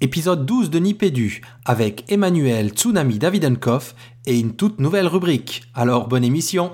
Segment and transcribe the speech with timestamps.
[0.00, 3.94] épisode 12 de Nipédu, avec Emmanuel Tsunami Davidenkoff
[4.26, 5.62] et une toute nouvelle rubrique.
[5.74, 6.72] Alors bonne émission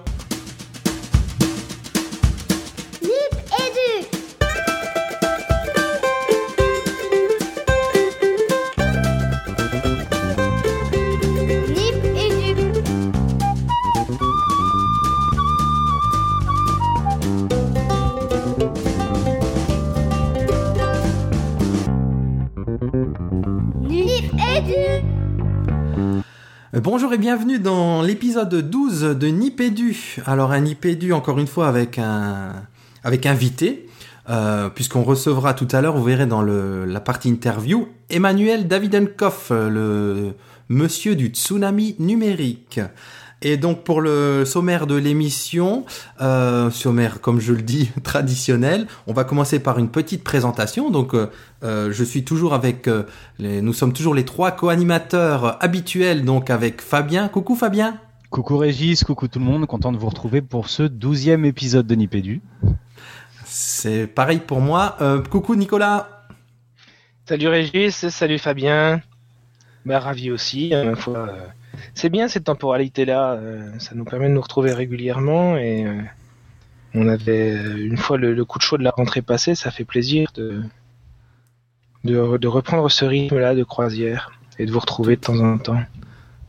[28.31, 30.19] l'épisode 12 de Nipédu.
[30.25, 32.53] Alors un Nipédu encore une fois avec un
[33.03, 33.89] avec invité.
[34.29, 40.35] euh, puisqu'on recevra tout à l'heure, vous verrez dans la partie interview, Emmanuel Davidenkoff, le
[40.69, 42.79] monsieur du tsunami numérique.
[43.43, 45.85] Et donc pour le sommaire de l'émission,
[46.21, 50.91] euh, sommaire comme je le dis traditionnel, on va commencer par une petite présentation.
[50.91, 52.89] Donc euh, je suis toujours avec,
[53.41, 57.27] nous sommes toujours les trois co-animateurs habituels, donc avec Fabien.
[57.27, 57.99] Coucou Fabien.
[58.31, 61.95] Coucou Régis, coucou tout le monde, content de vous retrouver pour ce douzième épisode de
[61.97, 62.41] Nipédu.
[63.45, 64.97] C'est pareil pour moi.
[65.01, 66.27] Euh, coucou Nicolas.
[67.29, 69.01] Salut Régis, salut Fabien.
[69.85, 70.73] Bah, ravi aussi.
[70.73, 71.47] hein, ma foi, euh,
[71.95, 73.33] c'est bien cette temporalité-là.
[73.33, 76.01] euh, ça nous permet de nous retrouver régulièrement et euh,
[76.95, 79.85] on avait une fois le, le coup de chaud de la rentrée passée, ça fait
[79.85, 80.63] plaisir de
[82.05, 85.83] de, de reprendre ce rythme-là de croisière et de vous retrouver de temps en temps.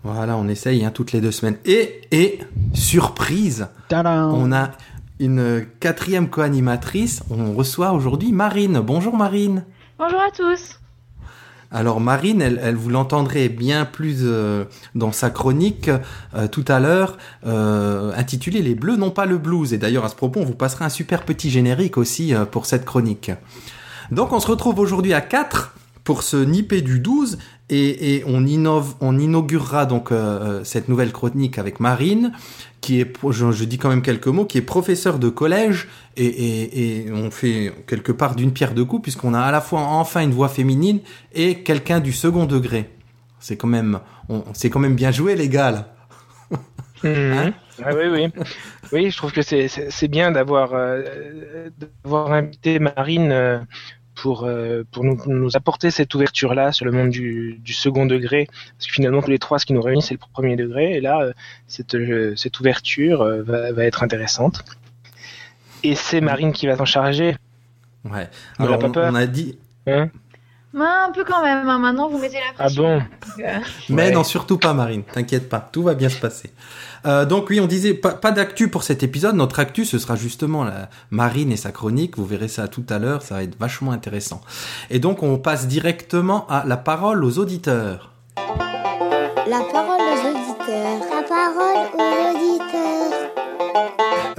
[0.03, 1.57] Voilà, on essaye hein, toutes les deux semaines.
[1.65, 2.39] Et, et
[2.73, 4.71] surprise, Tadam on a
[5.19, 7.21] une quatrième co-animatrice.
[7.29, 8.79] On reçoit aujourd'hui Marine.
[8.79, 9.63] Bonjour Marine.
[9.99, 10.79] Bonjour à tous.
[11.73, 15.89] Alors Marine, elle, elle vous l'entendrez bien plus euh, dans sa chronique
[16.35, 19.71] euh, tout à l'heure, euh, intitulée Les Bleus n'ont pas le blues.
[19.73, 22.65] Et d'ailleurs à ce propos, on vous passera un super petit générique aussi euh, pour
[22.65, 23.31] cette chronique.
[24.11, 27.37] Donc on se retrouve aujourd'hui à 4 pour ce Nipé du 12
[27.71, 32.33] et, et on innove, on inaugurera donc euh, cette nouvelle chronique avec Marine,
[32.81, 35.87] qui est, je, je dis quand même quelques mots, qui est professeur de collège
[36.17, 39.61] et, et, et on fait quelque part d'une pierre deux coups puisqu'on a à la
[39.61, 40.99] fois enfin une voix féminine
[41.33, 42.89] et quelqu'un du second degré.
[43.39, 43.99] C'est quand même,
[44.53, 45.95] c'est quand même bien joué les gars là.
[47.03, 48.43] Hein Ah oui, oui.
[48.91, 51.69] Oui, je trouve que c'est- bien d'avoir euh,
[52.03, 53.59] d'avoir invité Marine euh,
[54.21, 58.47] pour, euh, pour nous, nous apporter cette ouverture-là sur le monde du, du second degré.
[58.77, 60.95] Parce que finalement, tous les trois, ce qui nous réunit, c'est le premier degré.
[60.95, 61.33] Et là, euh,
[61.65, 64.63] cette, euh, cette ouverture va, va être intéressante.
[65.83, 67.35] Et c'est Marine qui va s'en charger.
[68.05, 68.29] Ouais.
[68.59, 70.09] On Alors on a dit, Hein?
[70.73, 71.67] Moi, un peu quand même.
[71.67, 72.83] hein, Maintenant, vous mettez la ah pression.
[72.83, 73.05] bon Donc,
[73.45, 73.59] euh,
[73.89, 74.11] mais Ouais.
[74.11, 76.51] non surtout pas Marine, t'inquiète pas, tout va bien se passer.
[77.05, 79.35] Euh, donc oui, on disait pas, pas d'actu pour cet épisode.
[79.35, 82.17] Notre actu, ce sera justement la Marine et sa chronique.
[82.17, 84.39] Vous verrez ça tout à l'heure, ça va être vachement intéressant.
[84.89, 88.11] Et donc on passe directement à la parole aux auditeurs.
[89.47, 89.90] La parole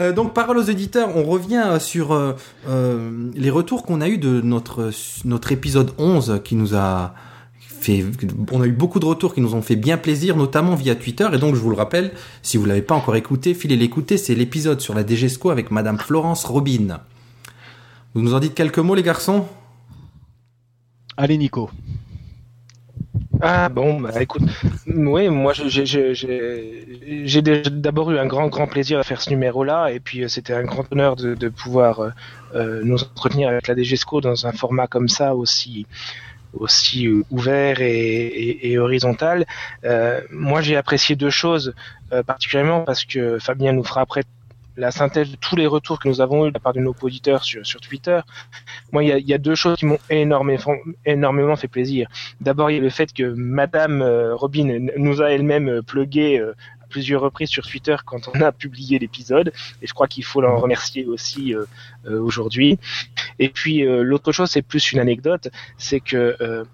[0.02, 2.32] Euh, donc parole aux auditeurs, on revient sur euh,
[2.68, 4.90] euh, les retours qu'on a eu de notre
[5.24, 7.14] notre épisode 11 qui nous a
[7.60, 8.04] fait
[8.50, 11.28] on a eu beaucoup de retours qui nous ont fait bien plaisir notamment via Twitter
[11.32, 14.34] et donc je vous le rappelle si vous l'avez pas encore écouté, filez l'écouter, c'est
[14.34, 17.00] l'épisode sur la DGSCO avec madame Florence Robin.
[18.14, 19.46] Vous nous en dites quelques mots les garçons?
[21.16, 21.70] Allez Nico.
[23.44, 24.42] Ah bon, bah écoute,
[24.86, 25.84] oui, moi j'ai-
[27.70, 30.62] d'abord eu un grand grand plaisir à faire ce numéro-là, et puis euh, c'était un
[30.62, 32.10] grand honneur de, de pouvoir euh,
[32.54, 35.86] euh, nous entretenir avec la DGSCO dans un format comme ça aussi
[36.52, 38.26] aussi ouvert et,
[38.72, 39.46] et- horizontal.
[40.30, 41.74] Moi j'ai apprécié deux choses
[42.26, 44.22] particulièrement parce que Fabien nous fera après
[44.76, 46.94] la synthèse de tous les retours que nous avons eu de la part de nos
[47.02, 48.20] auditeurs sur, Twitter.
[48.92, 52.08] Moi, il y a, y a deux choses qui m'ont énormément, énormément fait plaisir.
[52.40, 56.38] D'abord, il y a le fait que Madame euh, Robin nous a elle-même euh, plugué
[56.38, 59.52] euh, à plusieurs reprises sur Twitter quand on a publié l'épisode,
[59.82, 61.66] et je crois qu'il faut l'en remercier aussi euh,
[62.20, 62.78] aujourd'hui.
[63.38, 66.64] Et puis l'autre chose, c'est plus une anecdote, c'est que euh,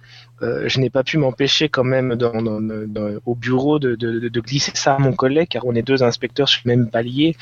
[0.68, 4.72] je n'ai pas pu m'empêcher quand même dans- dans- au bureau de, de- de glisser
[4.74, 7.36] ça à mon collègue, car on est deux inspecteurs sur le même palier.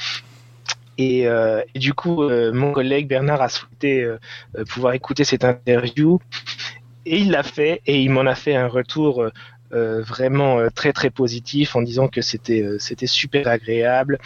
[0.98, 4.18] Et, euh, du coup, euh, mon collègue Bernard a souhaité euh,
[4.56, 6.18] euh, pouvoir écouter cette interview
[7.04, 9.30] et il l'a fait et il m'en a fait un retour euh,
[9.72, 14.18] euh, vraiment très très positif en disant que c'était c'était super agréable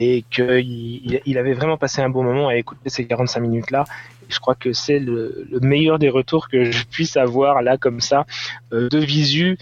[0.00, 3.84] et qu'il il, avait vraiment passé un bon moment à écouter ces 45 minutes là.
[4.28, 8.00] Je crois que c'est le, le meilleur des retours que je puisse avoir là comme
[8.00, 8.24] ça
[8.70, 9.58] de visu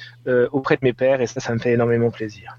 [0.53, 2.57] auprès de mes pairs et ça ça me fait énormément plaisir.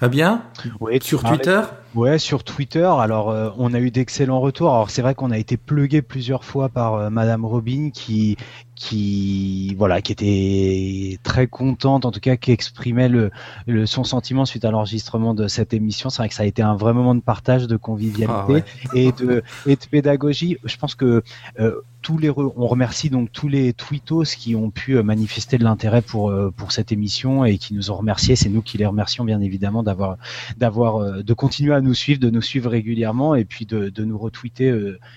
[0.00, 0.40] Fabien
[0.80, 1.60] Ouais, Sur parlais- Twitter
[1.94, 2.90] Ouais, sur Twitter.
[2.98, 4.72] Alors, euh, on a eu d'excellents retours.
[4.72, 8.38] Alors, c'est vrai qu'on a été plugué plusieurs fois par euh, Madame Robin, qui
[8.84, 13.30] qui voilà qui était très contente en tout cas qui exprimait le,
[13.66, 16.62] le son sentiment suite à l'enregistrement de cette émission c'est vrai que ça a été
[16.62, 18.64] un vrai moment de partage de convivialité Ah ouais.
[18.94, 21.22] et de et de pédagogie je pense que
[21.60, 25.58] euh, tous les re- on remercie donc tous les tweetos qui ont pu euh, manifester
[25.58, 28.78] de l'intérêt pour euh, pour cette émission et qui nous ont remerciés c'est nous qui
[28.78, 30.16] les remercions bien évidemment d'avoir
[30.56, 34.04] d'avoir euh, de continuer à nous suivre de nous suivre régulièrement et puis de, de
[34.06, 34.72] nous retweeter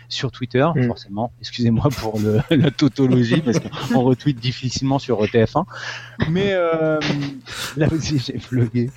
[0.10, 0.88] sur Twitter Mm.
[0.88, 5.66] forcément excusez-moi pour le, la tautologie parce qu'on retweet difficilement sur TF1
[6.30, 7.00] mais euh,
[7.78, 8.90] là aussi j'ai vlogué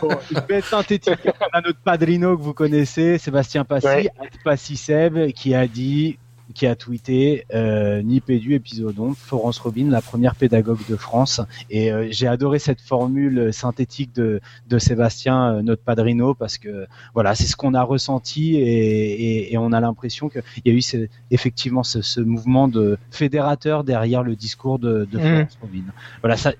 [0.00, 1.20] Bon, je vais être synthétique.
[1.24, 4.10] On a notre padrino que vous connaissez, Sébastien Passy, Ouais.
[4.42, 6.18] Passy Seb, qui a dit,
[6.54, 11.40] qui a tweeté euh, Nipédu épisodon, Florence Robin, la première pédagogue de France.
[11.70, 16.86] Et euh, j'ai adoré cette formule synthétique de, de Sébastien, euh, notre padrino, parce que
[17.14, 20.72] voilà, c'est ce qu'on a ressenti et, et, et on a l'impression qu'il y a
[20.72, 25.24] eu ce- effectivement ce, ce mouvement de fédérateur derrière le discours de, de Mhm.
[25.24, 25.82] Florence Robin.
[26.22, 26.52] Voilà, ça.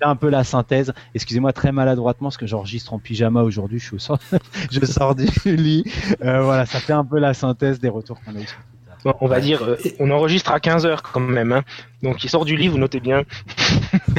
[0.00, 0.92] C'est un peu la synthèse.
[1.14, 3.78] Excusez-moi très maladroitement parce que j'enregistre en pyjama aujourd'hui.
[3.78, 4.18] Je suis au sort,
[4.70, 5.26] je sors du
[5.56, 5.84] lit.
[6.22, 8.48] Euh, voilà, ça fait un peu la synthèse des retours qu'on a eu.
[9.04, 11.52] On va dire, euh, on enregistre à 15h quand même.
[11.52, 11.62] Hein.
[12.02, 13.22] Donc il sort du lit, vous notez bien.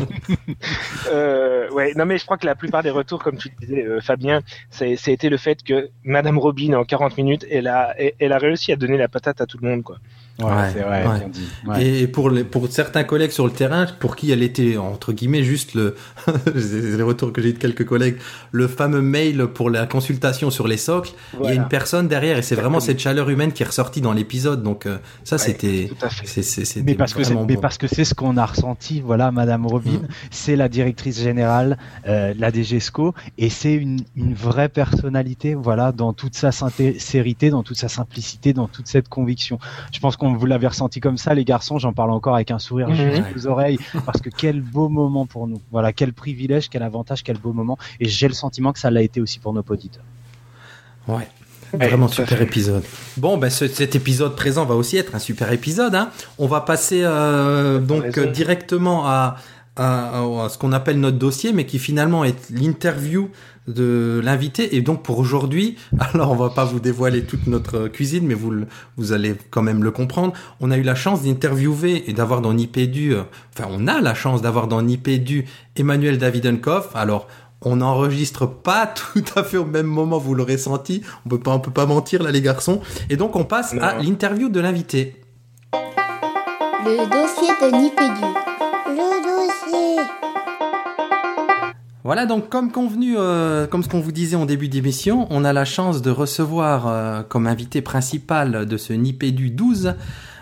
[1.12, 4.02] euh, ouais, non mais je crois que la plupart des retours, comme tu disais, euh,
[4.02, 4.42] Fabien,
[4.82, 8.76] été le fait que Madame Robin, en 40 minutes, elle a, elle a réussi à
[8.76, 9.84] donner la patate à tout le monde.
[9.84, 9.98] quoi.
[10.40, 11.08] Ouais, Ouais, c'est vrai.
[11.08, 11.20] ouais.
[11.20, 11.48] bien dit.
[11.66, 11.86] Ouais.
[11.86, 15.44] Et pour, les, pour certains collègues sur le terrain, pour qui elle était, entre guillemets,
[15.44, 15.96] juste le,
[16.54, 18.18] les retours que j'ai eu de quelques collègues,
[18.52, 22.38] le fameux mail pour la consultation sur les socles, il y a une personne derrière
[22.38, 24.62] et c'est vraiment cette chaleur humaine qui est ressortie dans l'épisode.
[24.64, 25.88] Donc euh, ça, Ouais, c'était...
[25.98, 26.28] Tout à fait.
[26.28, 27.62] c'est- c'est- c'était Mais parce que c'est, vraiment mais bon.
[27.62, 29.02] parce que c'est ce qu'on a ressenti.
[29.02, 30.08] Voilà, Madame Robin, Mhm.
[30.32, 31.78] c'est la directrice générale,
[32.08, 35.56] euh, de la DGESCO, et c'est une, une vraie personnalité.
[35.56, 39.60] Voilà, dans toute sa sincérité, dans toute sa simplicité, dans toute cette conviction.
[39.94, 41.78] Je pense qu'on vous l'avez ressenti comme ça, les garçons.
[41.78, 45.48] J'en parle encore avec un sourire juste aux oreilles, parce que quel beau moment pour
[45.48, 45.62] nous.
[45.72, 47.78] Voilà, quel privilège, quel avantage, quel beau moment.
[48.00, 50.04] Et j'ai le sentiment que ça l'a été aussi pour nos auditeurs.
[51.08, 51.28] Ouais.
[51.74, 52.84] Vraiment super épisode.
[53.18, 55.94] Bon, ben ce- cet épisode présent va aussi être un super épisode.
[55.94, 56.10] Hein.
[56.38, 59.36] On va passer euh, donc euh, directement à,
[59.76, 63.30] à, à ce qu'on appelle notre dossier, mais qui finalement est l'interview
[63.68, 64.76] de l'invité.
[64.76, 68.54] Et donc pour aujourd'hui, alors on va pas vous dévoiler toute notre cuisine, mais vous,
[68.98, 70.34] vous allez quand même le comprendre.
[70.60, 73.24] On a eu la chance d'interviewer et d'avoir dans Nipédu, euh,
[73.58, 75.46] enfin on a la chance d'avoir dans Nipédu
[75.76, 76.90] Emmanuel Davidenkoff.
[76.96, 77.28] Alors
[77.62, 81.02] on n'enregistre pas tout à fait au même moment, vous l'aurez senti.
[81.26, 82.82] On peut pas, on peut pas mentir là, les garçons.
[83.10, 83.82] Et donc, on passe Non.
[83.82, 85.22] à l'interview de l'invité.
[86.84, 88.28] Le dossier de Nipédu.
[88.88, 90.04] Le dossier.
[92.06, 95.54] Voilà, donc comme convenu, euh, comme ce qu'on vous disait en début d'émission, on a
[95.54, 99.96] la chance de recevoir euh, comme invité principal de ce Nipédu 12,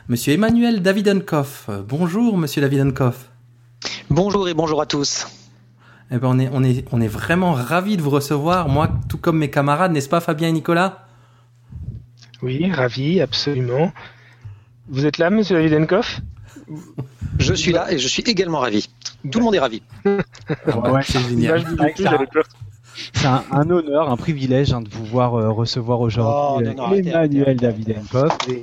[0.09, 1.67] Monsieur Emmanuel Davidenkoff.
[1.69, 3.29] Euh, bonjour, Monsieur Davidenkoff.
[4.09, 5.25] Bonjour et bonjour à tous.
[6.11, 9.17] Eh ben, on est, on est, on est vraiment ravis de vous recevoir, moi, tout
[9.17, 11.07] comme mes camarades, n'est-ce pas, Fabien et Nicolas?
[12.41, 13.93] Oui, ravi, absolument.
[14.89, 16.19] Vous êtes là, Monsieur Davidenkoff?
[17.39, 18.89] Je suis là et je suis également ravi.
[19.31, 19.81] Tout le monde est ravi.
[20.05, 21.63] Ouais, C'est génial.
[23.13, 26.71] C'est un, un honneur, un privilège hein, de vous voir euh, recevoir aujourd'hui Oh, euh,
[26.71, 28.37] Emmanuel arrêtez, Davidenkoff.
[28.49, 28.53] Euh,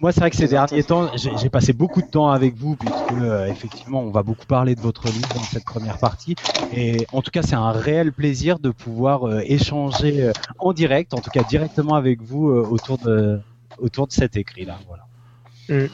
[0.00, 3.12] moi, c'est vrai que ces derniers temps, j'ai passé beaucoup de temps avec vous, puisque
[3.12, 6.36] euh, effectivement, on va beaucoup parler de votre livre dans cette première partie.
[6.74, 11.14] Et en tout cas, c'est un réel plaisir de pouvoir euh, échanger euh, en direct,
[11.14, 13.40] en tout cas directement avec vous euh, autour de
[13.78, 14.78] autour de cet écrit-là.
[14.86, 15.04] Voilà.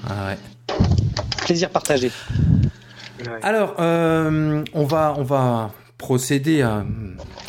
[0.09, 0.77] Ah ouais.
[1.45, 2.11] Plaisir partagé.
[3.43, 6.85] Alors, euh, on va on va procéder à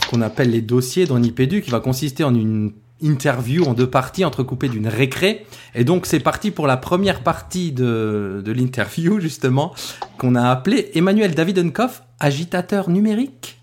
[0.04, 3.90] ce qu'on appelle les dossiers dans Nipédu, qui va consister en une interview en deux
[3.90, 5.46] parties entrecoupées d'une récré.
[5.74, 9.74] Et donc, c'est parti pour la première partie de, de l'interview, justement,
[10.18, 13.60] qu'on a appelée Emmanuel Davidenkoff, agitateur numérique.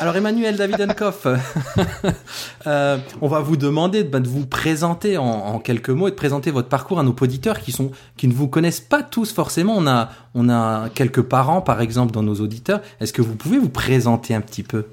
[0.00, 1.26] Alors, Emmanuel Davidenkoff,
[2.66, 6.50] euh, on va vous demander de vous présenter en, en quelques mots et de présenter
[6.50, 9.74] votre parcours à nos auditeurs qui sont qui ne vous connaissent pas tous forcément.
[9.76, 12.80] On a on a quelques parents par exemple dans nos auditeurs.
[13.00, 14.86] Est-ce que vous pouvez vous présenter un petit peu?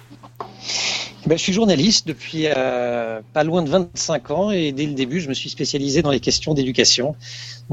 [1.25, 5.19] Ben, je suis journaliste depuis euh, pas loin de 25 ans et dès le début,
[5.19, 7.15] je me suis spécialisé dans les questions d'éducation.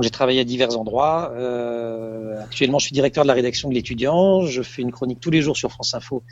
[0.01, 1.33] J'ai travaillé à divers endroits.
[1.37, 4.45] Euh, actuellement, je suis directeur de la rédaction de l'étudiant.
[4.45, 6.23] Je fais une chronique tous les jours sur France Info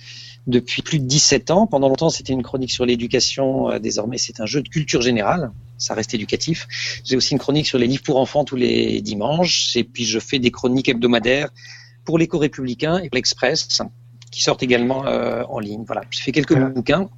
[0.48, 1.66] depuis plus de 17 ans.
[1.66, 3.70] Pendant longtemps, c'était une chronique sur l'éducation.
[3.70, 5.52] Euh, désormais, c'est un jeu de culture générale.
[5.78, 6.66] Ça reste éducatif.
[7.04, 9.76] J'ai aussi une chronique sur les livres pour enfants tous les dimanches.
[9.76, 11.48] Et puis, je fais des chroniques hebdomadaires
[12.04, 13.68] pour l'éco républicain et l'Express
[14.34, 15.84] qui sortent également euh, en ligne.
[15.86, 17.08] Voilà, j'ai fait quelques bouquins,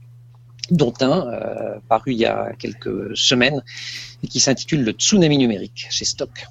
[0.71, 3.63] dont un euh, paru il y a quelques semaines
[4.23, 6.47] et qui s'intitule Le tsunami numérique chez Stock.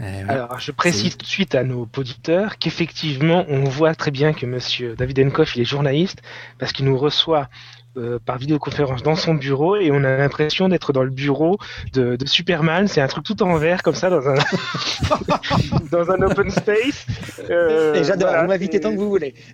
[0.00, 0.24] Eh ouais.
[0.28, 4.46] Alors, je précise tout de suite à nos auditeurs qu'effectivement, on voit très bien que
[4.46, 6.22] Monsieur David Enkoff, il est journaliste,
[6.58, 7.48] parce qu'il nous reçoit
[7.96, 11.58] euh, par vidéoconférence dans son bureau et on a l'impression d'être dans le bureau
[11.94, 12.86] de, de Superman.
[12.88, 14.34] C'est un truc tout en vert comme ça dans un
[15.90, 17.06] dans un open space.
[17.50, 19.34] Euh, Et j'adore, voilà, vous m'invitez tant que vous voulez.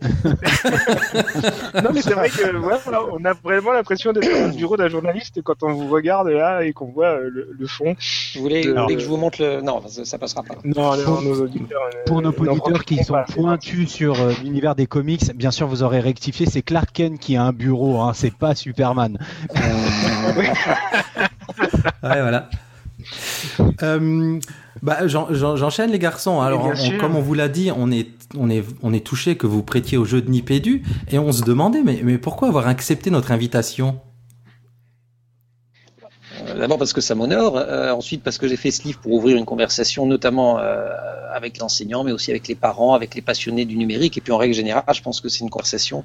[1.82, 2.80] Non mais c'est vrai que voilà,
[3.12, 6.62] on a vraiment l'impression d'être dans le bureau d'un journaliste quand on vous regarde là
[6.64, 7.94] et qu'on voit euh, le, le fond.
[8.34, 9.60] Vous voulez, vous Alors, voulez que je vous montre le.
[9.60, 10.54] Non, ça, passera pas.
[10.64, 11.80] Non, non, Pour- nos auditeurs.
[11.94, 15.50] euh, Pour nos n'en auditeurs qui sont pas, pointus sur euh, l'univers des comics, bien
[15.50, 19.18] sûr vous aurez rectifié, c'est Clark Kent qui a un bureau, hein, c'est pas Superman.
[22.02, 22.48] Ouais, voilà.
[23.82, 24.38] Euh,
[24.82, 26.40] bah, j'en- j'en- j'enchaîne les garçons.
[26.40, 29.46] Alors, on- comme on vous l'a dit, on est, on est, on est touché que
[29.46, 33.10] vous prêtiez au jeu de Nipédu et on se demandait, mais, mais pourquoi avoir accepté
[33.10, 33.88] notre invitation?
[33.90, 34.13] Euh,
[36.58, 39.37] D'abord parce que ça m'honore, euh, ensuite parce que j'ai fait ce livre pour ouvrir
[39.37, 40.88] une conversation, notamment euh,
[41.34, 44.16] avec l'enseignant, mais aussi avec les parents, avec les passionnés du numérique.
[44.16, 46.04] Et puis en règle générale, je pense que c'est une conversation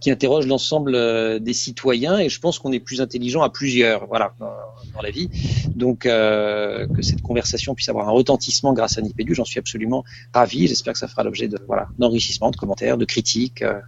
[0.00, 2.18] qui interroge l'ensemble euh, des citoyens.
[2.18, 5.28] Et je pense qu'on est plus intelligent à plusieurs, voilà, dans, la vie.
[5.74, 10.04] Donc euh, que cette conversation puisse avoir un retentissement grâce à Nipédu, j'en suis absolument
[10.32, 10.66] ravi.
[10.66, 13.62] J'espère que ça fera l'objet de voilà d'enrichissement, de commentaires, de critiques.
[13.62, 13.80] euh,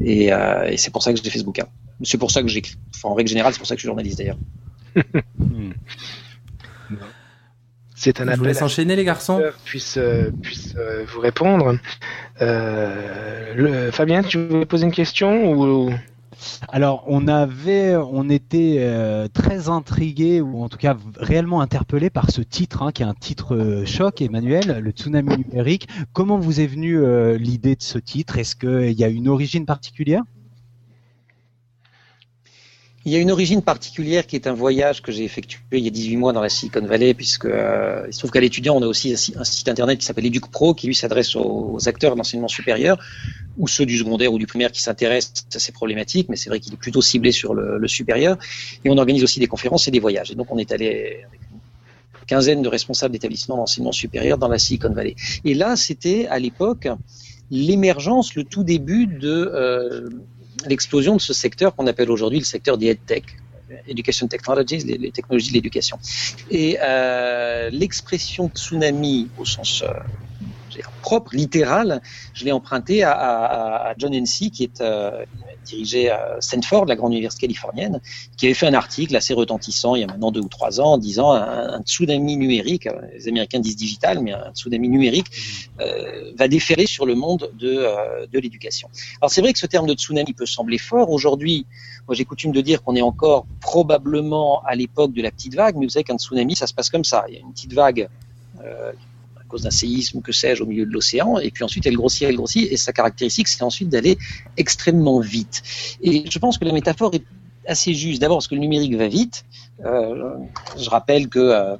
[0.00, 1.66] et euh, et c'est pour ça que j'ai fait ce bouquin.
[2.02, 2.76] C'est pour ça que j'écris.
[2.94, 4.38] Enfin, en règle générale, c'est pour ça que je suis journaliste d'ailleurs.
[7.94, 9.40] C'est un Je vous laisse enchaîner les garçons.
[9.64, 11.78] puisse, euh, puisse euh, vous répondre.
[12.40, 15.92] Euh, le, Fabien, tu voulais poser une question ou
[16.68, 22.30] Alors, on avait, on était euh, très intrigué ou en tout cas réellement interpellé par
[22.30, 25.88] ce titre, hein, qui est un titre euh, choc, Emmanuel, le tsunami numérique.
[26.12, 28.38] Comment vous est venue euh, l'idée de ce titre?
[28.38, 30.22] Est-ce qu'il y a une origine particulière?
[33.04, 35.88] Il y a une origine particulière qui est un voyage que j'ai effectué il y
[35.88, 38.82] a 18 mois dans la Silicon Valley, puisque euh, il se trouve qu'à l'étudiant, on
[38.82, 42.14] a aussi un si- un site internet qui s'appelle EducPro, qui lui s'adresse aux acteurs
[42.14, 42.98] d'enseignement supérieur,
[43.58, 46.60] ou ceux du secondaire ou du primaire qui s'intéressent à ces problématiques, mais c'est vrai
[46.60, 48.36] qu'il est plutôt ciblé sur le, le supérieur.
[48.84, 50.30] Et on organise aussi des conférences et des voyages.
[50.30, 51.58] Et donc on est allé avec une
[52.28, 55.16] quinzaine de responsables d'établissements d'enseignement supérieur dans la Silicon Valley.
[55.44, 56.86] Et là, c'était à l'époque
[57.50, 60.08] l'émergence, le tout début de euh,
[60.66, 63.24] l'explosion de ce secteur qu'on appelle aujourd'hui le secteur des EdTech,
[63.88, 65.98] Education Technologies, les, technologies de l'éducation.
[66.50, 69.82] Et euh, l'expression tsunami au sens
[71.02, 72.00] propre, littéral,
[72.34, 75.24] je l'ai emprunté à, John Hensey, qui est euh,
[75.64, 78.00] dirigé à Stanford, la grande université californienne,
[78.36, 80.92] qui avait fait un article assez retentissant il y a maintenant deux ou trois ans
[80.92, 85.26] en disant un, un tsunami numérique, euh, les Américains disent digital, mais un tsunami numérique
[85.80, 88.88] euh, va déferler sur le monde de, euh, de l'éducation.
[89.20, 91.10] Alors c'est vrai que ce terme de tsunami peut sembler fort.
[91.10, 91.66] Aujourd'hui,
[92.06, 95.76] moi j'ai coutume de dire qu'on est encore probablement à l'époque de la petite vague,
[95.76, 97.24] mais vous savez qu'un tsunami, ça se passe comme ça.
[97.28, 98.08] Il y a une petite vague
[99.52, 102.22] cause d'un séisme ou que sais-je au milieu de l'océan, et puis ensuite elle grossit,
[102.22, 104.18] elle grossit, et sa caractéristique, c'est ensuite d'aller
[104.56, 105.62] extrêmement vite.
[106.00, 107.24] Et je pense que la métaphore est
[107.66, 108.20] assez juste.
[108.20, 109.44] D'abord parce que le numérique va vite.
[109.84, 110.34] Euh,
[110.76, 111.76] je rappelle que euh,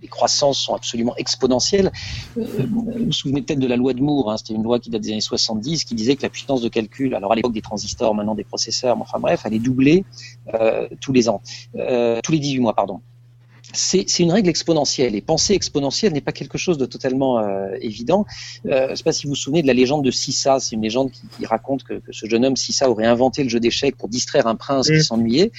[0.00, 1.90] les croissances sont absolument exponentielles.
[2.38, 4.90] Euh, vous vous souvenez peut-être de la loi de Moore, hein, c'était une loi qui
[4.90, 7.62] date des années 70, qui disait que la puissance de calcul, alors à l'époque des
[7.62, 10.04] transistors, maintenant des processeurs, mais enfin bref, allait doubler
[10.54, 11.42] euh, tous les ans,
[11.74, 13.00] tous les 18 mois, pardon.
[13.76, 18.24] C'est une règle exponentielle et penser exponentielle n'est pas quelque chose de totalement euh, évident.
[18.66, 20.58] Euh, je ne sais pas si vous vous souvenez de la légende de Sissa.
[20.60, 23.50] C'est une légende qui, qui raconte que, que, ce jeune homme Sissa aurait inventé le
[23.50, 25.52] jeu d'échecs pour distraire un prince qui s'ennuyait.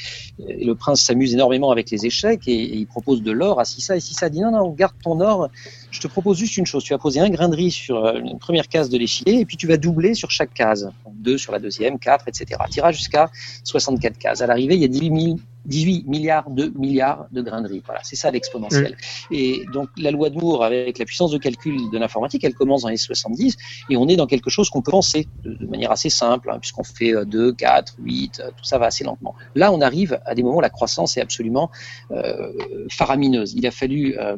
[0.47, 3.65] Et le prince s'amuse énormément avec les échecs et, et, il propose de l'or à
[3.65, 3.95] Sissa.
[3.95, 5.49] Et Sissa dit non non garde ton or.
[5.91, 6.83] Je te propose juste une chose.
[6.83, 9.45] Tu vas poser un grain de riz sur euh, une première case de l'échiquier et
[9.45, 10.91] puis tu vas doubler sur chaque case.
[11.05, 12.59] Donc deux sur la deuxième, quatre, etc.
[12.69, 13.29] Tira jusqu'à
[13.63, 14.41] 64 cases.
[14.41, 17.83] À l'arrivée, il y a 18 000 18 milliards de milliards de grains de riz.
[17.85, 18.95] Voilà, c'est ça l'exponentiel.
[19.29, 19.33] Mmh.
[19.33, 22.83] Et donc la loi de Moore, avec la puissance de calcul de l'informatique, elle commence
[22.83, 23.57] dans les 70
[23.89, 26.59] et on est dans quelque chose qu'on peut penser de, de, manière assez simple, hein,
[26.59, 29.35] puisqu'on fait 2, 4, 8, tout ça va assez lentement.
[29.55, 31.69] Là, on arrive à des moments où la croissance est absolument
[32.11, 32.53] euh,
[32.89, 33.53] faramineuse.
[33.53, 34.37] Il a fallu euh,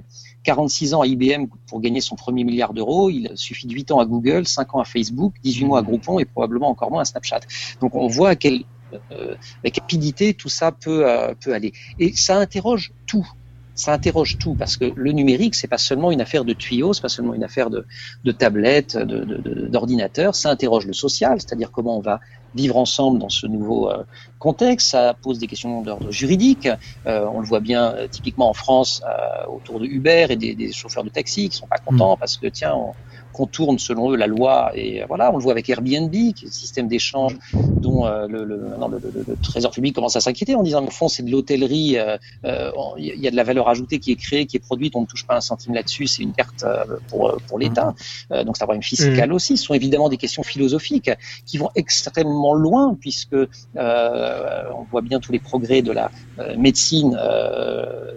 [0.50, 3.12] 46 ans à IBM pour gagner son premier milliard d'euros.
[3.12, 6.18] Il suffit de 8 ans à Google, 5 ans à Facebook, 18 mois à Groupon
[6.18, 7.42] et probablement encore moins à Snapchat.
[7.82, 8.64] Donc on voit à quel
[9.12, 13.28] euh, rapidité tout ça peut euh, peut aller et ça interroge tout
[13.76, 17.04] ça interroge tout parce que le numérique c'est pas seulement une affaire de tuyaux c'est
[17.04, 17.86] pas seulement une affaire de,
[18.24, 22.20] de tablettes d'ordinateurs de, de, ça interroge le social c'est-à-dire comment on va
[22.56, 24.04] vivre ensemble dans ce nouveau euh,
[24.40, 26.68] contexte ça pose des questions d'ordre juridique
[27.08, 30.72] euh, on le voit bien typiquement en France euh, autour de Uber et des, des,
[30.72, 32.20] chauffeurs de taxi qui sont pas contents mmh.
[32.20, 32.94] parce que tiens on,
[33.32, 34.72] contournent selon eux la loi.
[34.76, 38.28] Et euh, voilà, on le voit avec Airbnb, qui est le système d'échange dont euh,
[38.28, 41.24] le, le, non, le, le- Trésor public commence à s'inquiéter en disant, au fond, c'est
[41.24, 44.58] de l'hôtellerie, euh, euh, il y a de la valeur ajoutée qui est créée, qui
[44.58, 47.60] est produite, on ne touche pas un centime là-dessus, c'est une perte euh, pour, pour
[47.60, 47.94] l'État.
[48.32, 49.58] Euh, donc c'est un problème fiscal aussi.
[49.58, 51.12] Ce sont évidemment des questions philosophiques
[51.46, 56.56] qui vont extrêmement loin, puisque euh, on voit bien tous les progrès de la euh,
[56.58, 58.12] médecine euh,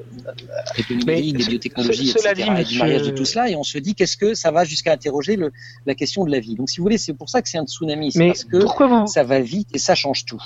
[0.71, 3.63] avec le numérique, des biotechnologies, ce- etc., et du mariage de tout cela, et on
[3.65, 5.53] se dit qu'est-ce que ça va jusqu'à interroger le,
[5.87, 6.55] la question de la vie.
[6.55, 9.07] Donc si vous voulez, c'est pour ça que c'est un tsunami, c'est parce que vous,
[9.07, 10.43] ça va vite et ça change tout.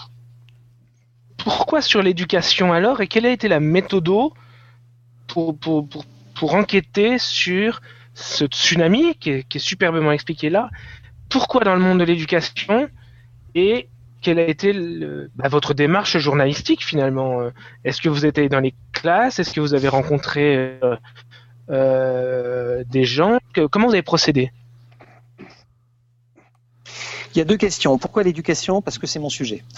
[1.38, 4.08] pourquoi sur l'éducation alors et quelle a été la méthode
[5.26, 6.04] pour, pour, pour,
[6.34, 7.80] pour enquêter sur
[8.14, 10.70] ce tsunami qui est, qui est superbement expliqué là?
[11.28, 12.88] Pourquoi dans le monde de l'éducation
[13.56, 13.88] et
[14.20, 14.72] quelle a été
[15.34, 17.50] bah, votre démarche journalistique finalement euh,
[17.84, 19.38] Est-ce que vous êtes allé dans les classes?
[19.38, 20.96] Est-ce que vous avez rencontré euh,
[21.70, 23.38] euh, des gens?
[23.70, 24.52] Comment vous avez procédé?
[27.36, 27.98] Il y a deux questions.
[27.98, 28.80] Pourquoi l'éducation?
[28.80, 29.62] Parce que c'est mon sujet.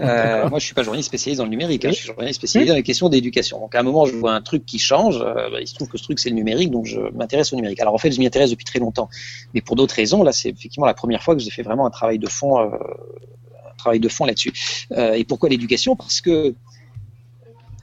[0.00, 1.84] Euh, moi, je suis pas journaliste spécialisé dans le numérique.
[1.84, 1.90] hein.
[1.90, 3.58] Je suis journaliste spécialisé dans les questions d'éducation.
[3.58, 5.20] Donc, à un moment, je vois un truc qui change.
[5.20, 7.56] euh, bah, il se trouve que ce truc, c'est le numérique, donc je m'intéresse au
[7.56, 7.80] numérique.
[7.80, 9.08] Alors, en fait, je m'y intéresse depuis très longtemps,
[9.54, 10.22] mais pour d'autres raisons.
[10.22, 12.66] Là, c'est effectivement la première fois que j'ai fait vraiment un travail de fond, euh,
[12.66, 14.52] un travail de fond là-dessus.
[14.92, 15.96] Euh, et pourquoi l'éducation?
[15.96, 16.54] Parce que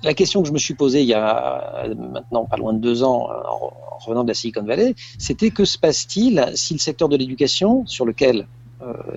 [0.03, 3.03] la question que je me suis posée il y a maintenant pas loin de deux
[3.03, 7.09] ans en, en revenant de la Silicon Valley, c'était que se passe-t-il si le secteur
[7.09, 8.47] de l'éducation, sur lequel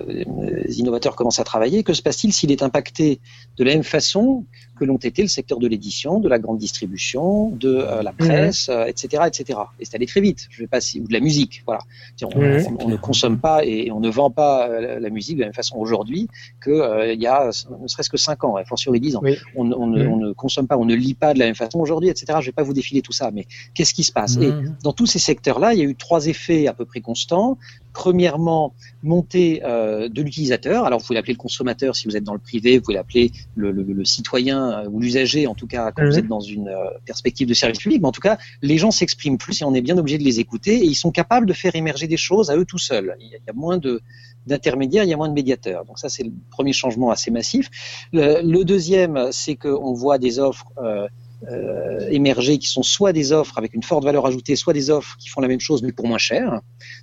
[0.07, 3.19] les innovateurs commencent à travailler, que se passe-t-il s'il est impacté
[3.57, 4.45] de la même façon
[4.79, 8.69] que l'ont été le secteur de l'édition, de la grande distribution, de euh, la presse,
[8.69, 9.59] euh, etc., etc.
[9.79, 10.47] Et c'est allé très vite.
[10.49, 11.81] Je vais pas si- ou de la musique, voilà.
[12.23, 12.65] On, Mhm.
[12.79, 15.47] on- on ne consomme pas et on ne vend pas euh, la- musique de la
[15.47, 16.27] même façon aujourd'hui
[16.61, 17.49] que euh, il y a
[17.81, 19.21] ne serait-ce que cinq ans, et fortiori ans.
[19.23, 19.35] Oui.
[19.55, 20.11] On, on ne, Mhm.
[20.13, 22.37] on ne consomme pas, on ne lit pas de la même façon aujourd'hui, etc.
[22.41, 24.37] Je vais pas vous défiler tout ça, mais qu'est-ce qui se passe?
[24.37, 24.75] Et Mhm.
[24.83, 27.57] dans tous ces secteurs-là, il y a eu trois effets à peu près constants.
[27.93, 30.85] Premièrement, montée euh, de l'utilisateur.
[30.85, 33.31] Alors, vous pouvez l'appeler le consommateur si vous êtes dans le privé, vous pouvez l'appeler
[33.55, 36.09] le, le- le citoyen euh, ou l'usager, en tout cas quand Mhm.
[36.09, 38.01] vous êtes dans une euh, perspective de service public.
[38.01, 40.39] Mais en tout cas, les gens s'expriment plus et on est bien obligé de les
[40.39, 43.15] écouter et ils sont capables de faire émerger des choses à eux tout seuls.
[43.19, 44.01] Il y a, il y a moins de
[44.47, 45.85] d'intermédiaires, il y a moins de médiateurs.
[45.85, 47.69] Donc ça, c'est le premier changement assez massif.
[48.13, 51.07] Le, le deuxième, c'est qu'on voit des offres euh,
[51.49, 55.15] euh, émerger qui sont soit des offres avec une forte valeur ajoutée, soit des offres
[55.17, 56.59] qui font la même chose mais pour moins cher.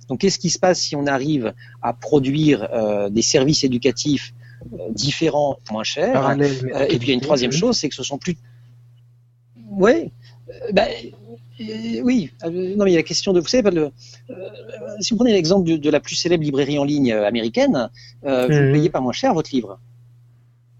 [0.09, 4.33] Donc qu'est-ce qui se passe si on arrive à produire euh, des services éducatifs
[4.89, 7.95] différents, moins chers Parallèle, Euh, Et puis il y a une troisième chose, c'est que
[7.95, 8.37] ce sont plus.
[9.69, 10.11] Ouais.
[10.49, 10.85] euh, bah,
[11.59, 13.91] euh, oui, euh, non mais il y a la question de, vous savez, le,
[14.29, 14.33] euh,
[15.01, 17.89] si vous prenez l'exemple de, de la plus célèbre librairie en ligne américaine,
[18.25, 18.73] euh, vous ne Mhm.
[18.73, 19.79] payez pas moins cher votre livre.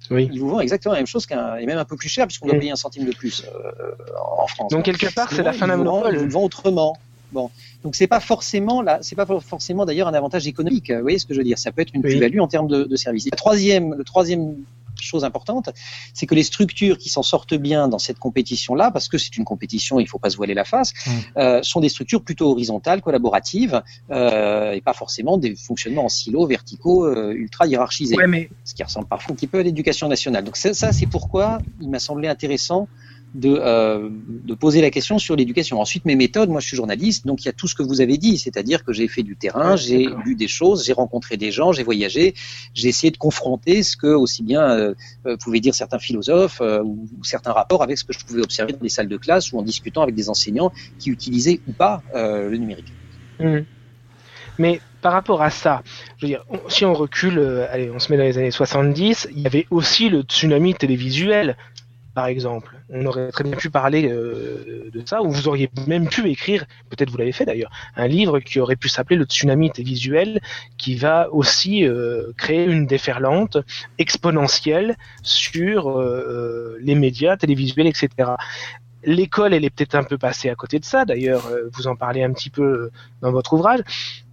[0.10, 0.30] Oui.
[0.32, 2.46] Ils vous vendent exactement la même chose qu'un, et même un peu plus cher puisqu'on
[2.48, 2.60] doit Mhm.
[2.62, 3.92] payer un centime de plus euh,
[4.40, 4.72] en France.
[4.72, 6.26] Donc quelque part, c'est la fin d'un Ils vous le vendent- ils vous monopole.
[6.28, 6.98] le vendent autrement.
[7.32, 7.50] Bon,
[7.84, 10.92] donc c'est pas forcément là, c'est pas forcément d'ailleurs un avantage économique.
[10.92, 11.58] Vous voyez ce que je veux dire?
[11.58, 12.12] Ça peut être une Oui.
[12.12, 13.26] plus-value en termes de, de service.
[13.32, 14.56] La troisième, le troisième
[15.00, 15.70] chose importante,
[16.16, 19.46] c'est que les structures qui s'en sortent bien dans cette compétition-là, parce que c'est une
[19.46, 21.12] compétition, il faut pas se voiler la face, Mm.
[21.38, 26.48] euh, sont des structures plutôt horizontales, collaboratives, euh, et pas forcément des fonctionnements en silos,
[26.48, 30.08] verticaux, euh, ultra hiérarchisés Ouais, mais ce qui ressemble parfois un petit peu à l'éducation
[30.08, 30.44] nationale.
[30.44, 32.88] Donc ça, ça, c'est pourquoi il m'a semblé intéressant
[33.36, 35.80] de, euh, de poser la question sur l'éducation.
[35.80, 38.02] Ensuite, mes méthodes, moi je suis journaliste, donc il y a tout ce que vous
[38.02, 41.52] avez dit, c'est-à-dire que j'ai fait du terrain, j'ai lu des choses, j'ai rencontré des
[41.52, 42.34] gens, j'ai voyagé,
[42.74, 44.94] j'ai essayé de confronter ce que aussi bien euh,
[45.26, 48.42] euh, pouvaient dire certains philosophes euh, ou, ou certains rapports avec ce que je pouvais
[48.42, 51.74] observer dans les salles de classe ou en discutant avec des enseignants qui utilisaient ou
[51.74, 52.92] pas euh, le numérique.
[53.40, 53.66] Mhm.
[54.60, 55.84] Mais par rapport à ça,
[56.18, 58.50] je veux dire, on- si on recule, euh, allez, on se met dans les années
[58.52, 61.56] 70, il y avait aussi le tsunami télévisuel,
[62.18, 62.76] par exemple.
[62.90, 66.66] On aurait très bien pu parler euh, de ça, ou vous auriez même pu écrire,
[66.90, 70.42] peut-être vous l'avez fait d'ailleurs, un livre qui aurait pu s'appeler le tsunami télévisuel,
[70.80, 73.60] qui va aussi euh, créer une déferlante
[74.00, 78.10] exponentielle sur euh, les médias télévisuels, etc.
[79.04, 81.06] L'école, elle est peut-être un peu passée à côté de ça.
[81.06, 82.90] D'ailleurs, vous en parlez un petit peu
[83.22, 83.82] dans votre ouvrage.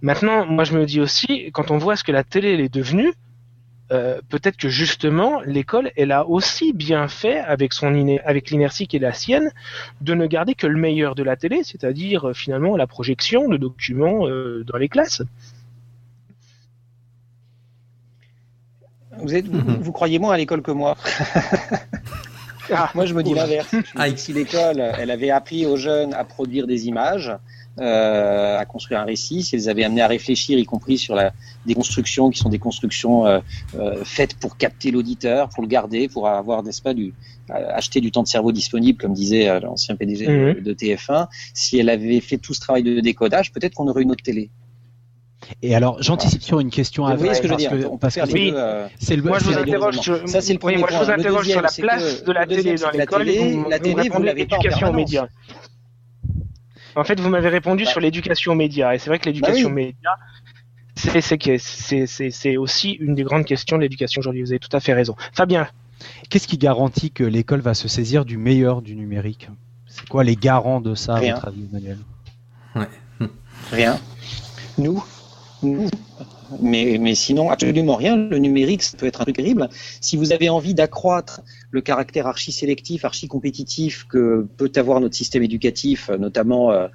[0.01, 2.73] Maintenant, moi, je me dis aussi, quand on voit ce que la télé elle est
[2.73, 3.13] devenue,
[3.91, 8.87] euh, peut-être que justement, l'école, elle a aussi bien fait avec son iné- avec l'inertie
[8.87, 9.51] qui est la sienne,
[10.01, 13.57] de ne garder que le meilleur de la télé, c'est-à-dire euh, finalement la projection de
[13.57, 15.21] documents euh, dans les classes.
[19.17, 19.77] Vous, êtes, vous, Mhm.
[19.81, 20.97] vous croyez moins à l'école que moi.
[22.73, 23.69] Ah, Moi, je me dis l'inverse.
[23.69, 27.31] Que Si l'école, elle avait appris aux jeunes à produire des images,
[27.79, 31.33] euh, à construire un récit, si elles avaient amené à réfléchir, y compris sur la,
[31.65, 33.39] des constructions qui sont des constructions euh,
[33.77, 37.13] euh, faites pour capter l'auditeur, pour le garder, pour avoir, n'est-ce pas, du,
[37.49, 40.53] euh, acheter du temps de cerveau disponible, comme disait euh, l'ancien PDG Mhm.
[40.55, 44.03] de, de TF1, si elle avait fait tout ce travail de décodage, peut-être qu'on aurait
[44.03, 44.49] une autre télé.
[45.61, 47.87] Et alors, j'anticipe sur une question à Vous voyez ce que je veux parce dire
[47.87, 48.57] que- On peut faire les deux.
[48.57, 50.27] euh, le Moi, je vous interroge les sur, deux.
[50.27, 52.31] Ça, c'est le oui, premier moi, je vous interroge deuxième, sur la place que- de
[52.31, 54.59] la télé dans la l'école télé- vous, la vous télé, vous répondez l'avez pas en
[54.61, 54.95] l'éducation aux permanence.
[55.11, 55.27] médias.
[56.95, 57.91] En fait, vous m'avez répondu Bah.
[57.91, 58.93] sur l'éducation aux médias.
[58.93, 60.15] Et c'est vrai que l'éducation Bah aux médias,
[60.95, 64.41] c'est, aussi une des grandes questions de l'éducation aujourd'hui.
[64.41, 65.15] Vous avez tout à fait raison.
[65.33, 65.67] Fabien,
[66.29, 69.49] qu'est-ce qui garantit que l'école va se saisir du meilleur du numérique?
[69.87, 71.35] C'est quoi les garants de ça, à Rien.
[71.35, 71.97] votre avis, Emmanuel?
[73.71, 73.99] Rien.
[74.77, 75.03] Nous,
[75.63, 75.89] nous.
[76.61, 78.15] Mais, mais sinon, absolument rien.
[78.15, 79.67] Le numérique, ça peut être un truc terrible.
[79.99, 86.09] Si vous avez envie d'accroître le caractère archi-sélectif, archi-compétitif que peut avoir notre système éducatif,
[86.09, 86.87] euh, notamment euh,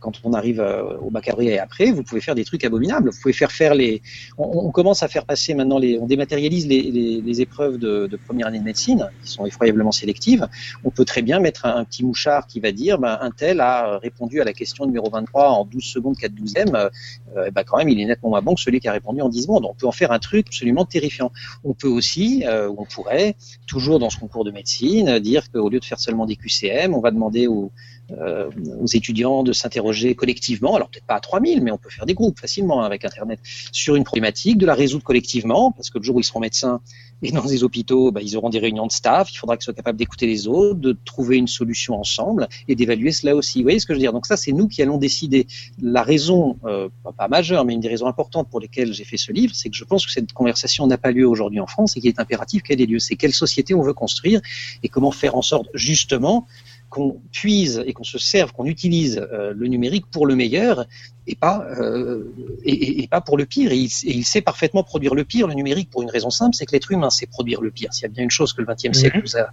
[0.00, 3.10] quand on arrive euh, au baccalauréat et après, vous pouvez faire des trucs abominables.
[3.10, 4.02] Vous pouvez faire faire les.
[4.36, 5.98] On, commence à faire passer maintenant les.
[5.98, 6.82] On dématérialise les,
[7.20, 10.46] les, épreuves de, de première année de médecine, qui sont effroyablement sélectives.
[10.84, 13.98] On peut très bien mettre un, petit mouchard qui va dire, ben, un tel a
[13.98, 16.74] répondu à la question numéro 23 en 12 secondes 4 douzièmes.
[16.74, 16.88] Euh,
[17.36, 19.28] euh, ben, quand même, il est nettement moins bon que celui qui a répondu en
[19.28, 19.64] 10 secondes.
[19.64, 21.32] On peut en faire un truc absolument terrifiant.
[21.64, 23.36] On peut aussi, euh, on pourrait,
[23.66, 27.00] toujours dans ce concours de médecine, dire qu'au lieu de faire seulement des QCM, on
[27.00, 27.72] va demander aux,
[28.10, 32.06] euh, aux étudiants de s'interroger collectivement, alors peut-être pas à 3000, mais on peut faire
[32.06, 33.40] des groupes facilement avec Internet,
[33.72, 36.80] sur une problématique, de la résoudre collectivement, parce que le jour où ils seront médecins
[37.22, 39.74] et dans des hôpitaux, bah, ils auront des réunions de staff, il faudra qu'ils soient
[39.74, 43.58] capables d'écouter les autres, de trouver une solution ensemble et d'évaluer cela aussi.
[43.58, 44.12] Vous voyez ce que je veux dire?
[44.12, 45.46] Donc ça, c'est nous qui allons décider.
[45.82, 49.32] La raison, euh, pas majeure, mais une des raisons importantes pour lesquelles j'ai fait ce
[49.32, 52.00] livre, c'est que je pense que cette conversation n'a pas lieu aujourd'hui en France et
[52.00, 53.00] qu'il est impératif qu'elle ait lieu.
[53.00, 54.40] C'est quelle société on veut construire
[54.82, 56.46] et comment faire en sorte justement
[56.90, 60.86] qu'on puise et qu'on se serve, qu'on utilise euh, le numérique pour le meilleur
[61.26, 62.24] et pas euh,
[62.64, 63.72] et, et- et pas pour le pire.
[63.72, 66.54] Et il, et il sait parfaitement produire le pire, le numérique, pour une raison simple,
[66.56, 67.92] c'est que l'être humain sait produire le pire.
[67.92, 69.48] S'il y a bien une chose que le XXe siècle nous a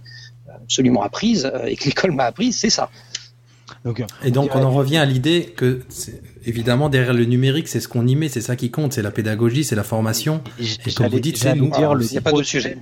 [0.62, 2.90] absolument apprise euh, et que l'école m'a apprise, c'est ça.
[3.84, 7.68] Donc, euh, Et donc, on en revient à l'idée que, c'est- évidemment, derrière le numérique,
[7.68, 10.40] c'est ce qu'on y met, c'est ça qui compte, c'est la pédagogie, c'est la formation.
[10.58, 11.66] j- Et comme vous dites, c'est nous.
[11.66, 12.78] dire Alors, le, il n'y a pas d'autre sujet.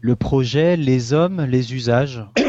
[0.00, 2.24] le projet, les hommes, les usages.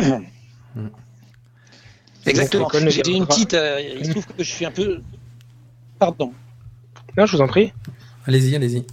[2.27, 2.69] Exactement.
[2.87, 3.53] J'ai une petite.
[3.53, 5.01] euh, il se trouve que je suis un peu.
[5.99, 6.33] Pardon.
[7.17, 7.73] non, je vous en prie.
[8.25, 8.83] Allez-y, allez-y.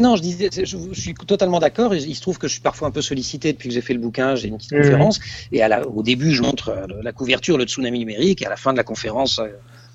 [0.00, 1.94] Non, je disais, je, je suis totalement d'accord.
[1.94, 4.00] Il se trouve que je suis parfois un peu sollicité depuis que j'ai fait le
[4.00, 4.34] bouquin.
[4.34, 5.20] J'ai une petite conférence
[5.52, 8.40] et à la, au début, je montre euh, la couverture, le tsunami numérique.
[8.40, 9.48] Et à la fin de la conférence, euh,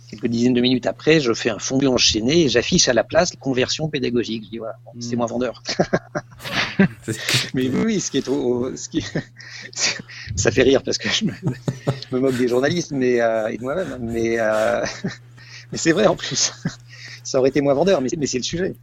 [0.10, 3.34] quelques dizaines de minutes après, je fais un fondu enchaîné et j'affiche à la place
[3.39, 4.44] conversion pédagogique.
[4.46, 5.18] Je dis voilà, bon, c'est Mhm.
[5.18, 5.63] moins vendeur.
[7.54, 9.04] Mais oui, ce qui est au, au- ce qui,
[10.36, 13.58] ça fait rire parce que je me, je me moque des journalistes, mais euh, et
[13.58, 13.98] de moi-même.
[14.02, 14.84] Mais euh,
[15.72, 16.54] mais c'est vrai en plus.
[17.24, 18.76] Ça aurait été moins vendeur, mais, c'est- mais c'est le sujet.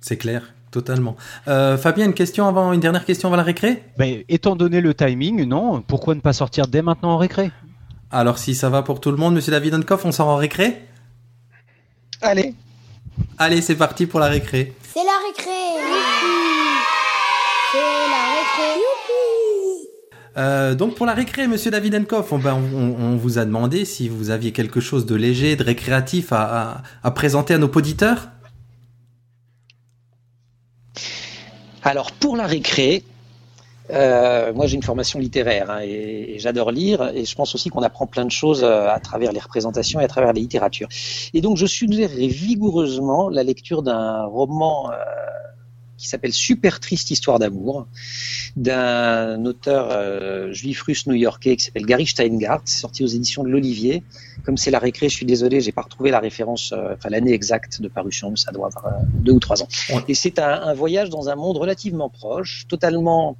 [0.00, 1.16] C'est clair, totalement.
[1.48, 3.84] Euh, Fabien, une question avant, une dernière question avant la récré?
[3.96, 7.52] Ben, étant donné le timing, non, pourquoi ne pas sortir dès maintenant en récré?
[8.12, 10.86] Alors, si ça va pour tout le monde, Monsieur David Onkoff, on sort en récré?
[12.20, 12.54] Allez.
[13.38, 14.74] Allez, c'est parti pour la récré.
[14.92, 15.50] C'est la récré.
[17.72, 18.80] C'est la récré.
[20.36, 23.86] Euh, donc pour la récré, Monsieur David Enkoff, on, ben, on, on vous a demandé
[23.86, 27.68] si vous aviez quelque chose de léger, de récréatif à, à, à présenter à nos
[27.68, 28.28] auditeurs?
[31.82, 33.04] Alors pour la récré,
[33.90, 37.68] euh, moi j'ai une formation littéraire hein, et, et j'adore lire et je pense aussi
[37.68, 40.88] qu'on apprend plein de choses euh, à travers les représentations et à travers les littératures.
[41.34, 44.94] Et donc je suggérerais vigoureusement la lecture d'un roman euh,
[46.02, 47.86] qui s'appelle Super triste histoire d'amour
[48.56, 53.48] d'un auteur euh, juif russe new-yorkais qui s'appelle Gary Steingart, c'est sorti aux éditions de
[53.48, 54.02] l'Olivier.
[54.44, 57.32] Comme c'est la récré, je suis désolé, j'ai pas retrouvé la référence, euh, enfin l'année
[57.32, 59.68] exacte de parution, mais ça doit avoir euh, deux ou trois ans.
[60.08, 63.36] Et c'est un, un voyage dans un monde relativement proche, totalement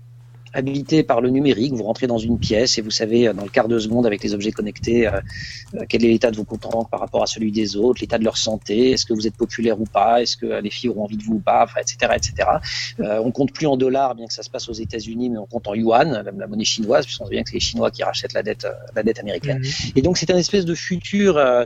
[0.53, 1.73] habité par le numérique.
[1.73, 4.23] Vous rentrez dans une pièce et vous savez euh, dans le quart de seconde avec
[4.23, 5.21] les objets connectés euh,
[5.75, 8.25] euh, quel est l'état de vos comptes par rapport à celui des autres, l'état de
[8.25, 11.17] leur santé, est-ce que vous êtes populaire ou pas, est-ce que les filles auront envie
[11.17, 12.49] de vous ou pas, enfin, etc., etc.
[13.01, 15.47] Euh, on compte plus en dollars, bien que ça se passe aux États-Unis, mais on
[15.47, 18.03] compte en yuan, la, la monnaie chinoise, puisqu'on sait bien que c'est les Chinois qui
[18.03, 19.63] rachètent la dette, euh, la dette américaine.
[19.97, 21.65] Et donc c'est un espèce de futur euh,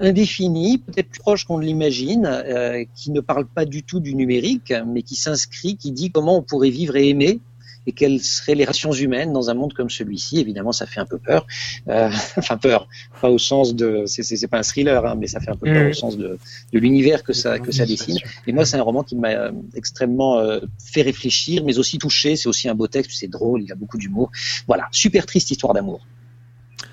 [0.00, 4.14] indéfini, peut-être plus proche qu'on ne l'imagine, euh, qui ne parle pas du tout du
[4.14, 7.40] numérique, mais qui s'inscrit, qui dit comment on pourrait vivre et aimer
[7.86, 10.38] et quelles seraient les relations humaines dans un monde comme celui-ci?
[10.38, 11.46] Évidemment, ça fait un peu peur.
[11.88, 12.88] Euh, enfin, peur,
[13.20, 14.04] pas au sens de...
[14.06, 15.90] C'est, pas un thriller, hein, mais ça fait un peu peur Mhm.
[15.90, 16.38] au sens de,
[16.72, 18.18] de l'univers que ça, que ça dessine.
[18.46, 22.36] Et moi, c'est un roman qui m'a euh, extrêmement euh, fait réfléchir, mais aussi touché.
[22.36, 24.30] C'est aussi un beau texte, c'est drôle, il a beaucoup d'humour.
[24.66, 26.06] Voilà, super triste histoire d'amour.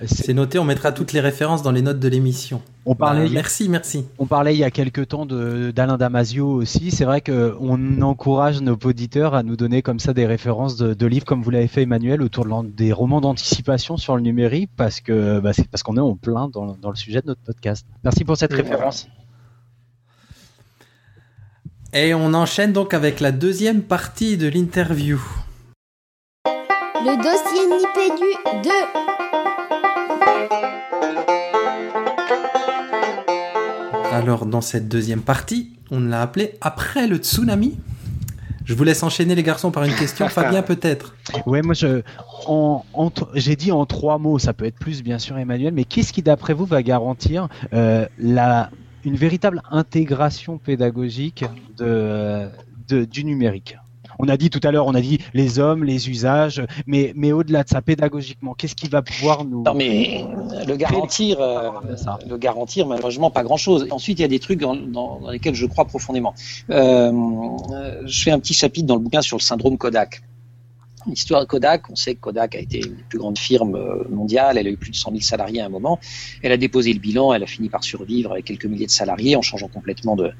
[0.05, 2.61] C'est noté, on mettra toutes les références dans les notes de l'émission.
[2.85, 4.05] On parlait, Bah, merci, merci.
[4.17, 6.91] on parlait il y a quelques temps d'Alain Damasio aussi.
[6.91, 11.05] C'est vrai qu'on encourage nos auditeurs à nous donner comme ça des références de, de
[11.05, 15.01] livres comme vous l'avez fait Emmanuel autour de des romans d'anticipation sur le numérique parce
[15.01, 17.85] que bah, c'est parce qu'on est en plein dans, dans le sujet de notre podcast.
[18.03, 19.07] Merci pour cette Et référence.
[21.93, 25.19] Et on enchaîne donc avec la deuxième partie de l'interview.
[26.45, 28.69] Le dossier Nipédu 2.
[34.11, 37.77] Alors, dans cette deuxième partie, on l'a appelé Après le tsunami.
[38.65, 40.27] Je vous laisse enchaîner les garçons par une question.
[40.29, 41.15] Fabien, peut-être.
[41.47, 42.01] Ouais, moi je,
[42.45, 45.73] en, en tr- j'ai dit en trois mots, ça peut être plus bien sûr Emmanuel,
[45.73, 48.69] mais qu'est-ce qui d'après vous va garantir euh, la,
[49.05, 51.45] une véritable intégration pédagogique
[51.77, 52.47] de,
[52.87, 53.75] de- du numérique?
[54.21, 57.31] On a dit tout à l'heure, on a dit les hommes, les usages, mais, mais
[57.31, 59.63] au-delà de ça, pédagogiquement, qu'est-ce qui va pouvoir nous...
[59.63, 60.25] Non, mais
[60.67, 61.69] le garantir, euh,
[62.29, 63.87] le garantir, malheureusement, pas grand-chose.
[63.91, 66.33] Ensuite, il y a des trucs dans, dans- dans lesquels je crois profondément.
[66.69, 67.11] Euh,
[67.71, 70.21] euh, je fais un petit chapitre dans le bouquin sur le syndrome Kodak.
[71.09, 74.03] L'histoire de Kodak, on sait que Kodak a été une des plus grandes firmes euh,
[74.09, 75.99] mondiales, elle a eu plus de 100 000 salariés à un moment,
[76.43, 79.35] elle a déposé le bilan, elle a fini par survivre avec quelques milliers de salariés
[79.35, 80.31] en changeant complètement de,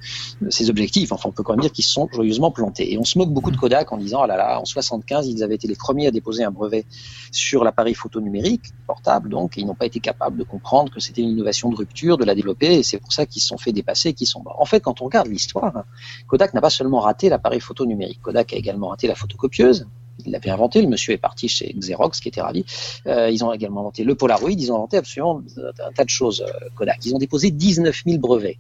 [0.42, 1.12] de ses objectifs.
[1.12, 2.94] Enfin, on peut quand même dire qu'ils se sont joyeusement plantés.
[2.94, 5.44] Et on se moque beaucoup de Kodak en disant, ah là là, en 75, ils
[5.44, 6.86] avaient été les premiers à déposer un brevet
[7.32, 11.00] sur l'appareil photo numérique, portable donc, et ils n'ont pas été capables de comprendre que
[11.00, 13.58] c'était une innovation de rupture, de la développer, et c'est pour ça qu'ils se sont
[13.58, 14.60] fait dépasser, qu'ils sont morts.
[14.60, 15.86] En fait, quand on regarde l'histoire, hein,
[16.28, 19.88] Kodak n'a pas seulement raté l'appareil photo numérique, Kodak a également raté la photocopieuse,
[20.26, 22.66] il l'avait inventé, le monsieur est parti chez Xerox, qui était ravi.
[23.08, 25.42] Euh, ils ont également inventé le Polaroid, ils ont inventé absolument
[25.86, 27.00] un tas de choses, euh, Kodak.
[27.06, 28.58] Ils ont déposé 19 000 brevets.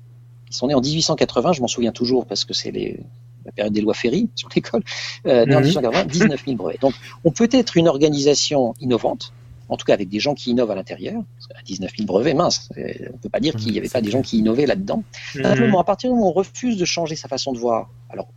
[0.50, 3.00] Ils sont nés en 1880, je m'en souviens toujours parce que c'est les,
[3.45, 4.84] la période des lois Ferry sur l'école.
[5.28, 5.65] Euh, nés en Mhm.
[5.65, 6.82] 1880, 19 000 brevets.
[6.82, 6.93] Donc,
[7.24, 9.34] on peut être une organisation innovante,
[9.67, 11.22] en tout cas avec des gens qui innovent à l'intérieur.
[11.36, 12.69] Parce qu'à 19 000 brevets, mince,
[13.13, 15.04] on peut pas dire qu'il n'y avait pas des gens qui innovaient là-dedans.
[15.36, 15.43] Mhm.
[15.43, 18.28] Simplement, à partir du moment où on refuse de changer sa façon de voir, alors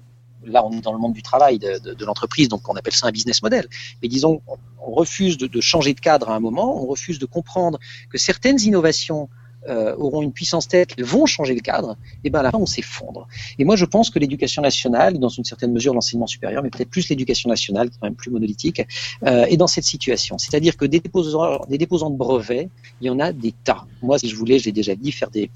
[0.44, 2.92] là, on est dans le monde du travail, de, de- de l'entreprise, donc on appelle
[2.92, 3.68] ça un business model.
[4.02, 7.26] Mais disons, on, refuse de, de changer de cadre à un moment, on refuse de
[7.26, 7.78] comprendre
[8.10, 9.28] que certaines innovations
[9.68, 12.58] euh, auront une puissance telle qu'elles vont changer le cadre, et ben à la fin
[12.58, 13.28] on s'effondre.
[13.58, 16.90] Et moi je pense que l'éducation nationale, dans une certaine mesure l'enseignement supérieur, mais peut-être
[16.90, 18.82] plus l'éducation nationale, qui est quand même plus monolithique,
[19.24, 20.38] euh, est dans cette situation.
[20.38, 22.68] C'est-à-dire que des déposants, des de brevets,
[23.00, 23.86] il y en a des tas.
[24.02, 25.50] Moi, si je voulais, j'ai déjà dit, faire des,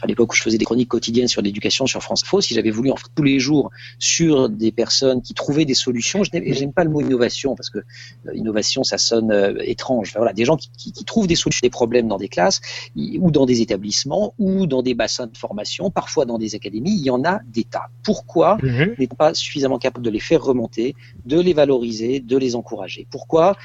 [0.00, 2.70] à l'époque où je faisais des chroniques quotidiennes sur l'éducation sur France Info, si j'avais
[2.70, 6.72] voulu en faire tous les jours sur des personnes qui trouvaient des solutions, je n'aime
[6.72, 10.12] pas le mot innovation parce que euh, innovation ça sonne étrange.
[10.16, 12.60] Voilà, des gens qui, qui, trouvent des solutions, des problèmes dans des classes
[12.96, 17.04] ou dans des établissements ou dans des bassins de formation, parfois dans des académies, il
[17.10, 17.88] y en a des tas.
[18.04, 18.94] Pourquoi Mhm.
[18.98, 20.94] n'est pas suffisamment capable de les faire remonter,
[21.32, 23.02] de les valoriser, de les encourager?
[23.10, 23.56] Pourquoi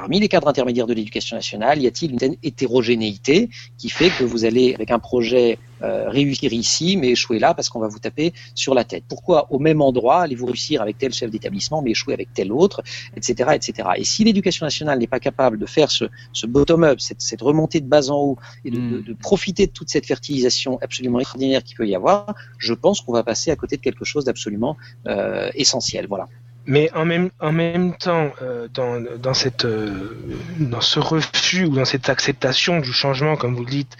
[0.00, 4.24] Parmi les cadres intermédiaires de l'éducation nationale, y a-t-il une certaine hétérogénéité qui fait que
[4.24, 7.98] vous allez, avec un projet, euh, réussir ici, mais échouer là parce qu'on va vous
[7.98, 11.90] taper sur la tête Pourquoi au même endroit allez-vous réussir avec tel chef d'établissement, mais
[11.92, 12.82] échouer avec tel autre,
[13.16, 13.88] etc., etc.
[13.96, 17.80] Et si l'éducation nationale n'est pas capable de faire ce, ce bottom-up, cette, cette remontée
[17.80, 18.90] de bas en haut, et de, Mm.
[18.92, 23.00] de- de profiter de toute cette fertilisation absolument extraordinaire qu'il peut y avoir, je pense
[23.00, 26.06] qu'on va passer à côté de quelque chose d'absolument euh, essentiel.
[26.08, 26.28] Voilà.
[26.66, 30.16] Mais en même, en même temps, euh, dans, dans, cette, euh,
[30.58, 33.96] dans ce refus ou dans cette acceptation du changement, comme vous le dites,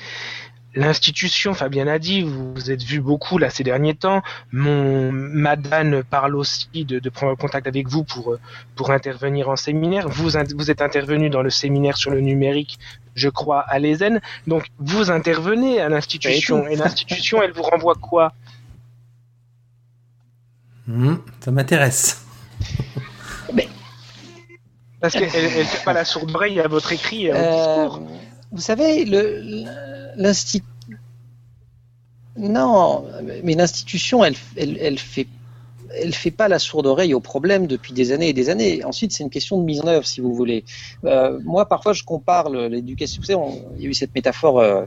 [0.75, 4.23] l'institution, Fabien a dit, vous vous êtes vu beaucoup là ces derniers temps.
[4.53, 8.41] Mon Madame parle aussi de, de prendre contact avec vous pour, euh,
[8.77, 10.09] pour intervenir en séminaire.
[10.09, 12.79] Vous, in- vous êtes intervenu dans le séminaire sur le numérique,
[13.15, 14.21] je crois, à l'ESN.
[14.47, 16.67] Donc, vous intervenez à l'institution.
[16.67, 18.33] Et l'institution, elle vous renvoie quoi?
[20.87, 22.27] Hmm, ça m'intéresse.
[25.01, 27.27] Parce qu'elle elle fait pas la sourde oreille à votre écrit.
[27.27, 28.11] et à votre Euh, discours.
[28.55, 29.05] Vous savez,
[30.17, 30.65] l'institut.
[32.37, 33.05] Non,
[33.43, 35.27] mais l'institution, elle, elle, elle fait.
[35.97, 38.83] Elle fait pas la sourde oreille au problème depuis des années et des années.
[38.85, 40.65] Ensuite, c'est une question de mise en œuvre, si vous voulez.
[41.05, 43.21] Euh, moi, parfois, je compare l'éducation.
[43.21, 44.85] Vous savez, on- il y a eu cette métaphore euh,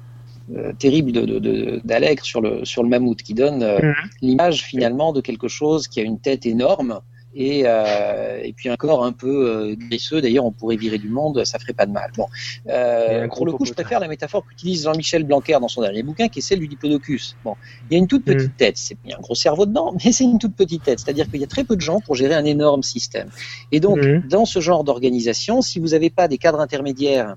[0.53, 1.81] euh, terrible de- de-
[2.23, 3.93] sur le sur le mammouth, qui donne Mhm.
[4.21, 6.99] l'image finalement de quelque chose qui a une tête énorme
[7.33, 10.21] et, euh, et puis un corps un peu euh, graisseux.
[10.21, 12.11] D'ailleurs, on pourrait virer du monde, ça ferait pas de mal.
[12.15, 12.25] Bon,
[12.69, 16.29] euh, pour le coup, je préfère la métaphore qu'utilise Jean-Michel Blanquer dans son dernier bouquin,
[16.29, 17.37] qui est celle du diplodocus.
[17.43, 17.55] Bon,
[17.89, 19.93] il y a une toute petite tête, c'est il y a un gros cerveau dedans,
[20.05, 20.99] mais c'est une toute petite tête.
[20.99, 23.29] C'est-à-dire qu'il y a très peu de gens pour gérer un énorme système.
[23.71, 24.23] Et donc, Mhm.
[24.29, 27.35] dans ce genre d'organisation, si vous n'avez pas des cadres intermédiaires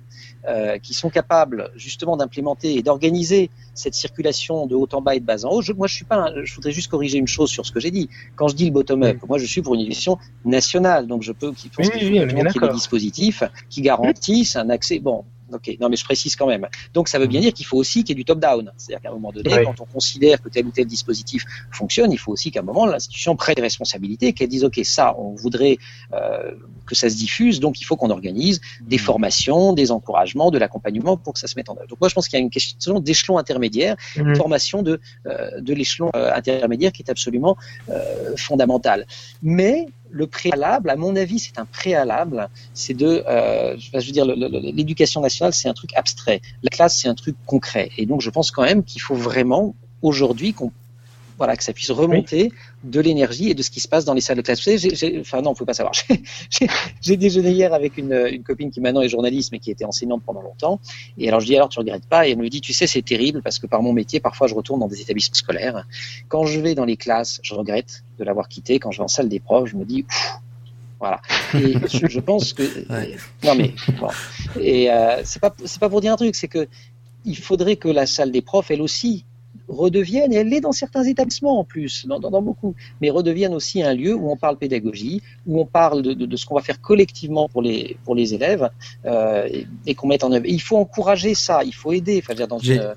[0.49, 5.21] euh, qui sont capables justement d'implémenter et d'organiser cette circulation de haut en bas et
[5.21, 7.27] de bas en haut, je, moi je suis pas, un- je voudrais juste corriger une
[7.29, 8.09] chose sur ce que j'ai dit.
[8.37, 11.53] Quand je dis le bottom-up, moi je suis pour une éducation nationale, donc je peux,
[11.53, 14.71] qui pense Oui, qu'il faut oui, bien qu'il y ait des dispositifs qui garantissent un
[14.71, 14.99] accès.
[14.99, 15.77] Bon, ok.
[15.81, 16.67] Non, mais je précise quand même.
[16.95, 18.73] Donc, ça veut bien dire qu'il faut aussi qu'il y ait du top-down.
[18.77, 22.19] C'est-à-dire qu'à un moment donné, quand on considère que tel ou tel dispositif fonctionne, il
[22.19, 25.79] faut aussi qu'à un moment, l'institution prenne des responsabilités, qu'elle dise, ok, ça, on voudrait
[26.13, 26.53] euh,
[26.87, 31.17] que ça se diffuse, donc il faut qu'on organise des formations, des encouragements, de l'accompagnement
[31.17, 31.89] pour que ça se mette en œuvre.
[31.89, 34.37] Donc, moi, je pense qu'il y a une question d'échelon intermédiaire Mhm.
[34.37, 37.57] formation de, euh, de l'échelon euh, intermédiaire qui est absolument
[37.89, 39.07] euh, fondamentale.
[39.43, 44.25] Mais le préalable, à mon avis, c'est un préalable, c'est de, euh, je veux dire,
[44.25, 46.41] l'éducation nationale, c'est un truc abstrait.
[46.63, 47.91] La classe, c'est un truc concret.
[47.97, 50.73] Et donc, je pense quand même qu'il faut vraiment, aujourd'hui, qu'on
[51.41, 52.53] voilà, que ça puisse remonter
[52.85, 54.59] de l'énergie et de ce qui se passe dans les salles de classe.
[54.59, 55.95] Vous savez, j'ai- j'ai- enfin non, on peut pas savoir.
[57.01, 60.23] J'ai- déjeuné hier avec une, une copine qui maintenant est journaliste, mais qui était enseignante
[60.25, 60.81] pendant longtemps.
[61.17, 62.29] Et alors je dis alors tu regrettes pas?
[62.29, 64.55] Et elle me dit tu sais c'est terrible parce que par mon métier parfois je
[64.55, 65.87] retourne dans des établissements scolaires.
[66.29, 68.79] Quand je vais dans les classes, je regrette de l'avoir quitté.
[68.79, 70.33] Quand je vais en salle des profs, je me dis Ouf
[70.99, 71.23] voilà.
[71.55, 73.17] Et je, je pense que Ouais.
[73.45, 74.09] non mais bon.
[74.61, 76.69] Et euh, c'est pas c'est pas pour dire un truc, c'est que
[77.25, 79.25] il faudrait que la salle des profs elle aussi
[79.69, 83.55] redevienne, et elle l'est dans certains établissements en plus, dans, dans, dans beaucoup, mais redevienne
[83.55, 86.57] aussi un lieu où on parle pédagogie, où on parle de, de, de ce qu'on
[86.57, 88.71] va faire collectivement pour les, pour les élèves
[89.05, 90.47] euh, et, et qu'on mette en œuvre.
[90.47, 92.21] Et il faut encourager ça, il faut aider.
[92.23, 92.95] Enfin, dire, dans, une, euh,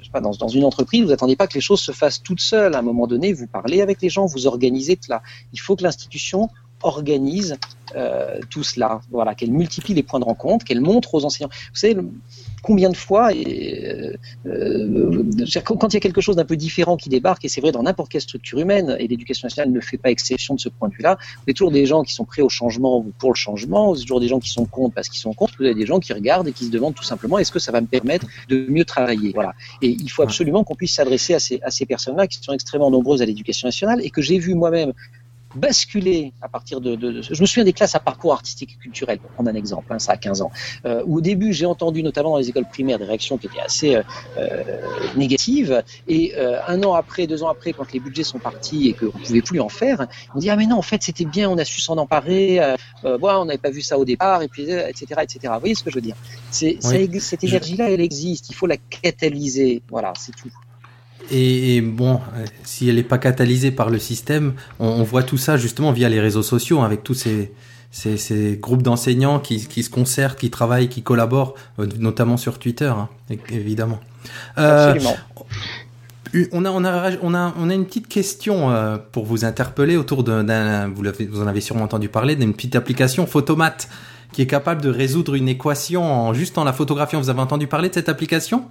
[0.00, 2.22] je sais pas, dans, dans une entreprise, vous attendez pas que les choses se fassent
[2.22, 2.74] toutes seules.
[2.74, 5.22] À un moment donné, vous parlez avec les gens, vous organisez tout cela.
[5.52, 6.48] Il faut que l'institution
[6.82, 7.56] organise
[7.94, 11.50] euh, tout cela, voilà, qu'elle multiplie les points de rencontre, qu'elle montre aux enseignants.
[11.72, 12.08] Vous savez, le-
[12.62, 14.16] combien de fois, et, euh,
[14.46, 15.24] euh,
[15.64, 17.82] quand il y a quelque chose d'un peu différent qui débarque, et c'est vrai dans
[17.82, 20.94] n'importe quelle structure humaine, et l'éducation nationale ne fait pas exception de ce point de
[20.94, 23.88] vue-là, vous avez toujours des gens qui sont prêts au changement ou pour le changement,
[23.88, 25.86] vous avez toujours des gens qui sont contre parce qu'ils sont contre, vous avez des
[25.86, 28.26] gens qui regardent et qui se demandent tout simplement est-ce que ça va me permettre
[28.48, 29.32] de mieux travailler?
[29.34, 29.52] Voilà.
[29.82, 32.90] Et il faut absolument qu'on puisse s'adresser à ces, à ces personnes-là qui sont extrêmement
[32.90, 34.92] nombreuses à l'éducation nationale et que j'ai vu moi-même
[35.54, 38.82] basculer à partir de, de, de- Je me souviens des classes à parcours artistique et
[38.82, 40.50] culturel, pour prendre un exemple, hein, ça a 15 ans,
[40.86, 43.60] euh, où au début j'ai entendu, notamment dans les écoles primaires, des réactions qui étaient
[43.60, 44.02] assez euh,
[44.38, 44.62] euh,
[45.16, 48.92] négatives, et euh, un an après, deux ans après, quand les budgets sont partis et
[48.94, 51.48] qu'on ne pouvait plus en faire, on dit ah mais non, en fait c'était bien,
[51.50, 54.42] on a su s'en emparer, euh, euh, voilà, on n'avait pas vu ça au départ,
[54.42, 55.20] et puis euh, etc.
[55.22, 55.38] etc.
[55.54, 56.16] Vous voyez ce que je veux dire?
[56.50, 57.20] C'est Oui.
[57.20, 60.50] Cette énergie-là, elle existe, il faut la catalyser, voilà, c'est tout.
[61.30, 62.20] Et, et bon,
[62.64, 66.08] si elle n'est pas catalysée par le système, on, on voit tout ça justement via
[66.08, 67.52] les réseaux sociaux, hein, avec tous ces,
[67.90, 72.58] ces, ces groupes d'enseignants qui, qui se concertent, qui travaillent, qui collaborent, euh, notamment sur
[72.58, 73.08] Twitter, hein,
[73.50, 74.00] évidemment.
[74.58, 74.94] Euh,
[76.52, 79.98] On a, on, a, on, a, on a une petite question euh, pour vous interpeller
[79.98, 83.76] autour d'un- vous, vous en avez sûrement entendu parler, d'une petite application Photomat
[84.32, 87.20] qui est capable de résoudre une équation en juste en la photographiant.
[87.20, 88.66] Vous avez entendu parler de cette application?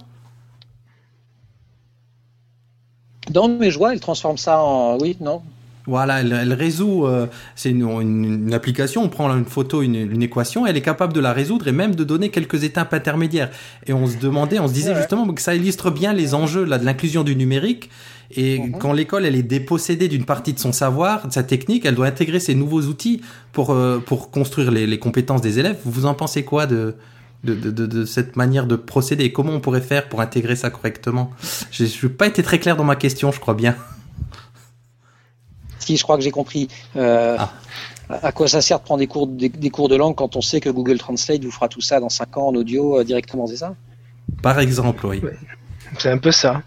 [3.30, 4.98] Dans mes joies, elle transforme ça en.
[4.98, 5.42] Oui, non
[5.86, 9.94] Voilà, elle, elle résout, euh, c'est une, une, une application, on prend une photo, une,
[9.96, 13.50] une équation, elle est capable de la résoudre et même de donner quelques étapes intermédiaires.
[13.86, 14.96] Et on se demandait, on se disait Ouais.
[14.98, 17.90] justement que ça illustre bien les enjeux là, de l'inclusion du numérique.
[18.34, 18.78] Et Mhm.
[18.78, 22.06] quand l'école elle est dépossédée d'une partie de son savoir, de sa technique, elle doit
[22.06, 23.20] intégrer ces nouveaux outils
[23.52, 25.78] pour euh, pour construire les, les compétences des élèves.
[25.84, 26.94] Vous en pensez quoi de
[27.44, 30.56] de, de, de, de cette manière de procéder et comment on pourrait faire pour intégrer
[30.56, 31.30] ça correctement
[31.70, 33.76] Je n'ai pas été très clair dans ma question, je crois bien.
[35.78, 36.68] Si, je crois que j'ai compris.
[36.96, 37.52] Euh, Ah.
[38.22, 40.42] À quoi ça sert de prendre des cours, des, des cours de langue quand on
[40.42, 43.46] sait que Google Translate vous fera tout ça dans 5 ans en audio euh, directement,
[43.46, 43.74] c'est ça?
[44.42, 45.20] Par exemple, oui.
[45.22, 45.36] Ouais.
[45.98, 46.62] C'est un peu ça.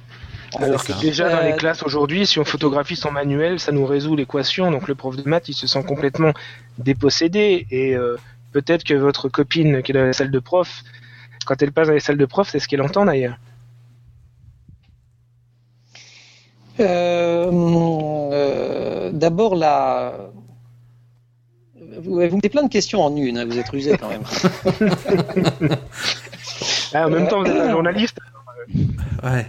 [0.58, 3.72] Alors c'est que déjà dans Euh, les classes aujourd'hui, si on photographie son manuel, ça
[3.72, 4.72] nous résout l'équation.
[4.72, 6.32] Donc le prof de maths, il se sent complètement
[6.80, 7.68] dépossédé.
[7.70, 8.16] Et euh,
[8.56, 10.84] peut-être que votre copine qui est dans la salle de prof,
[11.46, 13.38] quand elle passe dans les salles de prof, c'est ce qu'elle entend d'ailleurs.
[16.80, 17.52] Euh,
[18.32, 20.30] euh, D'abord, la.
[22.00, 24.24] Vous, vous me mettez plein de questions en une, hein, vous êtes rusé quand même.
[26.94, 28.20] Ah, en même Euh, temps, vous êtes un journaliste.
[29.22, 29.46] Ouais.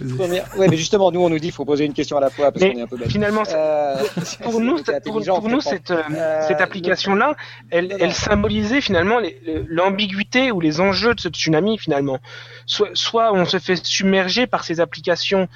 [0.00, 2.50] Ouais, mais justement, nous, on nous dit qu'il faut poser une question à la fois
[2.50, 3.10] parce qu'on est un peu bête.
[3.10, 3.96] Finalement, Euh,
[4.42, 7.36] pour nous, pour, nous cette, euh, cette application-là,
[7.70, 8.04] elle, non, non.
[8.04, 9.18] elle symbolisait finalement
[9.68, 12.18] l'ambiguïté ou les enjeux de ce tsunami finalement.
[12.66, 15.48] Soit, soit on se fait submerger par ces applications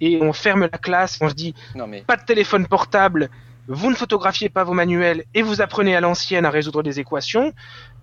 [0.00, 3.28] et on ferme la classe, on se dit Non, mais pas de téléphone portable,
[3.68, 7.52] vous ne photographiez pas vos manuels et vous apprenez à l'ancienne à résoudre des équations,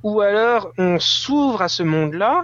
[0.03, 2.43] ou alors on s'ouvre à ce monde-là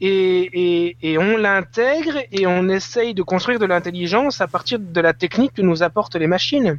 [0.00, 5.00] et, et, et on l'intègre et on essaye de construire de l'intelligence à partir de
[5.00, 6.78] la technique que nous apportent les machines.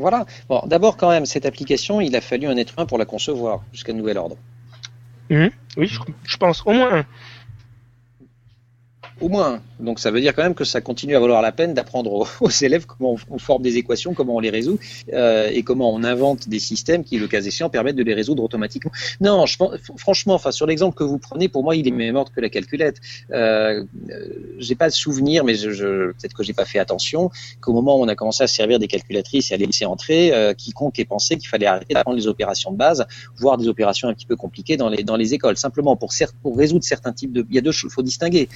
[0.00, 0.24] voilà.
[0.48, 3.62] Bon, d'abord, quand même, cette application, il a fallu un être humain pour la concevoir
[3.72, 4.36] jusqu'à nouvel ordre.
[5.30, 7.04] Oui, je, je pense, au moins un.
[9.20, 9.60] Au moins.
[9.80, 12.48] Donc ça veut dire quand même que ça continue à valoir la peine d'apprendre aux,
[12.62, 14.78] élèves comment on, forme des équations, comment on les résout
[15.12, 18.42] euh, et comment on invente des systèmes qui, le cas échéant, permettent de les résoudre
[18.42, 18.92] automatiquement.
[19.20, 19.56] Non, je
[19.96, 22.96] franchement, enfin sur l'exemple que vous prenez, pour moi, il est même que la calculette.
[23.32, 23.84] Euh,
[24.58, 27.98] j'ai pas de souvenir, mais je, je, peut-être que j'ai pas fait attention, qu'au moment
[27.98, 30.98] où on a commencé à servir des calculatrices et à les laisser entrer, euh, quiconque
[30.98, 33.06] ait pensé qu'il fallait arrêter d'apprendre les opérations de base,
[33.36, 35.56] voire des opérations un petit peu compliquées dans les dans les écoles.
[35.56, 36.12] Simplement pour
[36.42, 38.48] pour résoudre certains types de, il y a deux choses, il faut distinguer.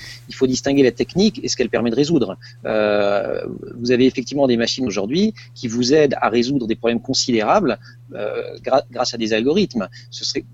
[0.57, 2.31] Distinguer la technique et ce qu'elle permet de résoudre.
[2.65, 3.45] Euh,
[3.81, 5.25] vous avez effectivement des machines aujourd'hui
[5.59, 7.73] qui vous aident à résoudre des problèmes considérables
[8.15, 8.57] euh,
[8.95, 9.87] grâce à des algorithmes.
[10.11, 10.45] Ce serait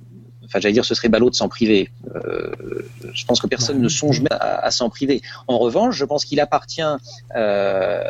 [0.50, 1.90] enfin j'allais dire ce serait ballot de s'en priver.
[2.16, 2.50] Euh,
[3.14, 5.22] je pense que personne ne songe à, à s'en priver.
[5.46, 6.82] En revanche, je pense qu'il appartient
[7.36, 8.02] euh,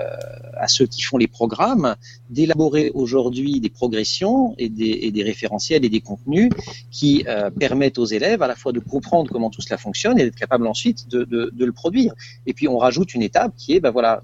[0.57, 1.97] à ceux qui font les programmes
[2.31, 6.51] d'élaborer aujourd'hui des progressions et des, et des, référentiels et des contenus
[6.91, 10.25] qui euh, permettent aux élèves à la fois de comprendre comment tout cela fonctionne et
[10.25, 12.15] d'être capable ensuite de, de, de, le produire.
[12.47, 14.23] Et puis on rajoute une étape qui est, ben voilà,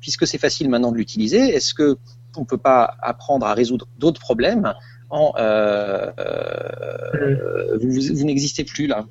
[0.00, 1.96] puisque c'est facile maintenant de l'utiliser, est-ce que
[2.36, 4.74] on peut pas apprendre à résoudre d'autres problèmes
[5.14, 9.04] en, euh, euh, vous, vous n'existez plus là.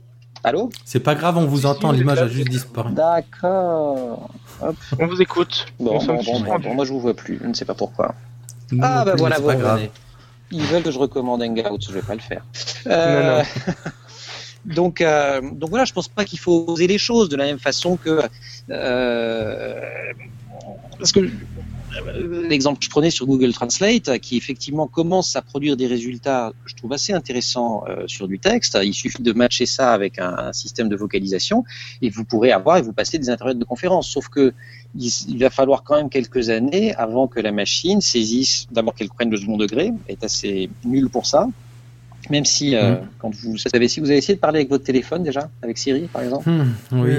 [0.43, 2.91] Allô C'est pas grave, on vous entend, l'image a juste disparu.
[2.93, 4.29] D'accord.
[4.99, 5.67] On vous écoute.
[5.79, 8.13] Bon, bon, bon, bon, bon, moi je vous vois plus, je ne sais pas pourquoi.
[8.71, 9.89] Nous ah bah voilà, vous revenez.
[10.51, 12.43] Ils veulent que je recommande Hangout, je vais pas le faire.
[12.87, 13.21] Euh...
[13.21, 13.43] Non, non.
[14.75, 17.59] donc, euh, donc voilà, je pense pas qu'il faut oser les choses de la même
[17.59, 18.21] façon que
[18.69, 19.81] euh,
[20.99, 21.21] parce que
[22.49, 26.75] l'exemple que je prenais sur Google Translate, qui effectivement commence à produire des résultats, je
[26.75, 28.77] trouve assez intéressants euh, sur du texte.
[28.83, 31.63] Il suffit de matcher ça avec un, un, système de vocalisation
[32.01, 34.09] et vous pourrez avoir et vous passer des interprètes de conférences.
[34.09, 34.53] Sauf que
[34.95, 39.09] il, il, va falloir quand même quelques années avant que la machine saisisse, d'abord qu'elle
[39.09, 41.47] prenne le second degré, est assez nulle pour ça.
[42.29, 43.07] Même si, euh, mmh.
[43.19, 46.07] quand vous savez, si vous avez essayé de parler avec votre téléphone déjà, avec Siri
[46.11, 46.49] par exemple.
[46.49, 47.13] Mmh, oui.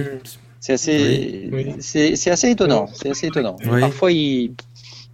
[0.65, 1.75] C'est assez, oui, oui.
[1.83, 2.87] c'est assez étonnant.
[2.95, 3.55] C'est assez étonnant.
[3.71, 3.81] Oui.
[3.81, 4.55] Parfois, il,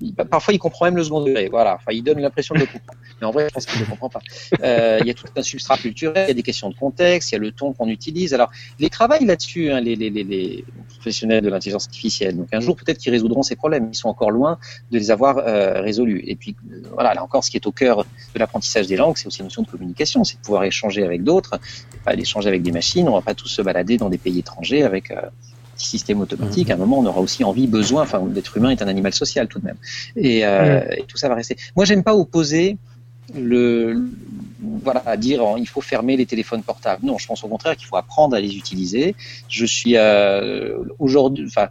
[0.01, 1.49] il, parfois, il comprend même le second degré.
[1.49, 1.75] Voilà.
[1.75, 3.01] Enfin, il donne l'impression de le comprendre.
[3.21, 4.21] Mais en vrai, je pense qu'il ne comprend pas.
[4.63, 7.31] Euh, il y a tout un substrat culturel, il y a des questions de contexte,
[7.31, 8.35] il y a le ton qu'on utilise.
[8.35, 12.37] Alors, les travaillent là-dessus, hein, les, les, les, les, professionnels de l'intelligence artificielle.
[12.37, 13.89] Donc, un jour, peut-être qu'ils résoudront ces problèmes.
[13.93, 14.59] Ils sont encore loin
[14.91, 16.23] de les avoir euh, résolus.
[16.27, 18.05] Et puis, euh, voilà, là encore, ce qui est au cœur
[18.35, 20.25] de l'apprentissage des langues, c'est aussi la notion de communication.
[20.25, 21.59] C'est de pouvoir échanger avec d'autres,
[22.05, 23.09] pas d'échanger avec des machines.
[23.09, 25.21] On va pas tous se balader dans des pays étrangers avec euh,
[25.83, 26.73] système automatique, mmh.
[26.73, 29.49] à un moment, on aura aussi envie, besoin, enfin, l'être humain est un animal social
[29.49, 29.77] tout de même.
[30.17, 30.93] Et, euh, mmh.
[30.99, 31.57] et tout ça va rester.
[31.77, 32.77] Moi, j'aime pas opposer
[33.35, 34.11] le,
[34.61, 37.05] voilà, dire il faut fermer les téléphones portables.
[37.05, 39.15] Non, je pense au contraire qu'il faut apprendre à les utiliser.
[39.49, 41.69] Je suis euh, aujourd'hui, enfin,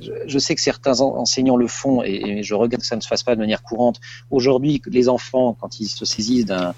[0.00, 3.22] je, sais que certains enseignants le font et, je regrette que ça ne se fasse
[3.22, 4.00] pas de manière courante.
[4.30, 6.74] Aujourd'hui, les enfants, quand ils se saisissent d'un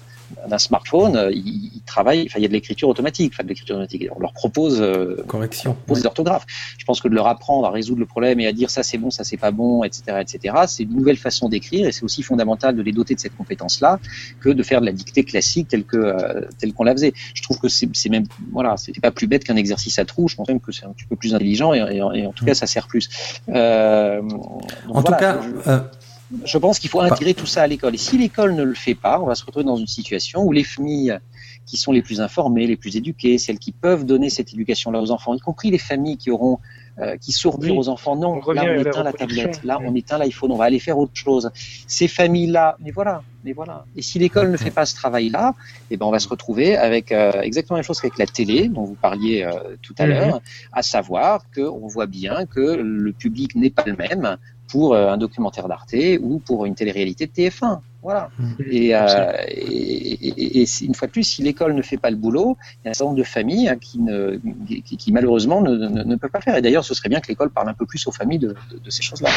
[0.47, 3.49] d'un smartphone, euh, ils, ils, travaillent, enfin il y a de l'écriture automatique, enfin de
[3.49, 4.07] l'écriture automatique.
[4.15, 6.01] On leur propose, euh, correction, propose ouais.
[6.01, 6.45] des orthographes.
[6.77, 8.97] Je pense que de leur apprendre à résoudre le problème et à dire ça c'est
[8.97, 10.55] bon, ça c'est pas bon, etc., etc.
[10.67, 13.99] C'est une nouvelle façon d'écrire et c'est aussi fondamental de les doter de cette compétence-là
[14.39, 17.13] que de faire de la dictée classique telle que euh, telle qu'on la faisait.
[17.33, 20.27] Je trouve que c'est même voilà, c'était pas plus bête qu'un exercice à trous.
[20.27, 22.43] Je pense même que c'est un petit peu plus intelligent et, et, et en tout
[22.43, 22.47] mmh.
[22.47, 23.09] cas ça sert plus.
[23.49, 25.39] Euh, en voilà, tout cas.
[25.41, 26.00] Je,
[26.45, 27.95] je pense qu'il faut intégrer tout ça à l'école.
[27.95, 30.51] Et si l'école ne le fait pas, on va se retrouver dans une situation où
[30.51, 31.17] les familles
[31.65, 35.11] qui sont les plus informées, les plus éduquées, celles qui peuvent donner cette éducation-là aux
[35.11, 36.59] enfants, y compris les familles qui auront
[36.99, 37.77] euh, qui sauront dire oui.
[37.79, 40.65] aux enfants non, on là on éteint la tablette, là on éteint l'iPhone, on va
[40.65, 41.49] aller faire autre chose.
[41.87, 43.85] Ces familles-là, mais voilà, mais voilà.
[43.95, 45.55] Et si l'école ne fait pas ce travail-là,
[45.89, 48.67] eh ben on va se retrouver avec euh, exactement la même chose qu'avec la télé
[48.67, 50.13] dont vous parliez euh, tout à mm -hmm.
[50.13, 50.41] l'heure,
[50.73, 52.65] à savoir qu'on voit bien que
[53.05, 54.37] le public n'est pas le même
[54.71, 57.79] pour euh, un documentaire d'Arte ou pour une télé-réalité de TF1.
[58.01, 58.29] Voilà.
[58.39, 58.51] Mmh.
[58.71, 62.15] Et, euh, et, et, et, une fois de plus, si l'école ne fait pas le
[62.15, 65.61] boulot, il y a un certain nombre de familles hein, qui, ne, qui, qui, malheureusement
[65.61, 66.55] ne, ne, ne, peuvent pas faire.
[66.55, 68.79] Et d'ailleurs, ce serait bien que l'école parle un peu plus aux familles de, de,
[68.83, 69.29] de ces choses-là.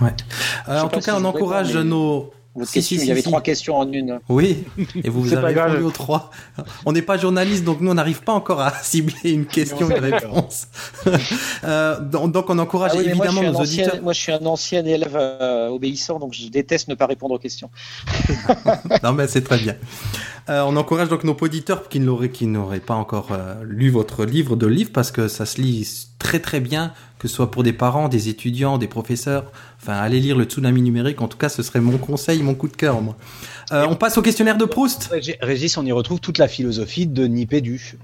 [0.00, 0.10] Ouais.
[0.68, 3.22] Euh, en tout cas, si on encourage nos votre si, question, si, il y avait
[3.22, 3.28] si.
[3.28, 4.20] trois questions en une.
[4.28, 4.64] Oui,
[5.04, 6.30] et vous, vous avez répondu aux trois.
[6.84, 9.96] On n'est pas journaliste, donc nous, on n'arrive pas encore à cibler une question et
[9.96, 10.68] une réponse.
[11.64, 14.02] euh, donc, on encourage ah oui, évidemment moi, nos ancien, auditeurs.
[14.02, 17.38] Moi, je suis un ancien élève euh, obéissant, donc je déteste ne pas répondre aux
[17.38, 17.70] questions.
[19.02, 19.76] non, mais c'est très bien.
[20.48, 24.24] Euh, on encourage donc nos auditeurs qui n'auraient qui n'auraient pas encore euh, lu votre
[24.24, 26.92] livre de livre parce que ça se lit très très bien,
[27.22, 29.52] que ce soit pour des parents, des étudiants, des professeurs.
[29.80, 31.20] Enfin, allez lire le tsunami numérique.
[31.20, 33.16] En tout cas, ce serait mon conseil, mon coup de cœur, moi.
[33.70, 35.14] Euh, on passe au questionnaire de Proust.
[35.40, 37.96] Régis, on y retrouve toute la philosophie de Nipédu.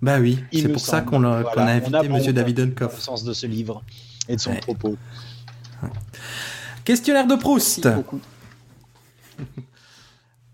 [0.00, 0.98] Bah oui, c'est pour semble.
[0.98, 1.64] ça qu'on a, voilà, qu a,
[1.98, 2.94] invité Monsieur David Unkoff.
[2.96, 3.82] Le sens de ce livre
[4.26, 4.60] et de son ouais.
[4.60, 4.96] propos.
[6.82, 7.86] Questionnaire de Proust.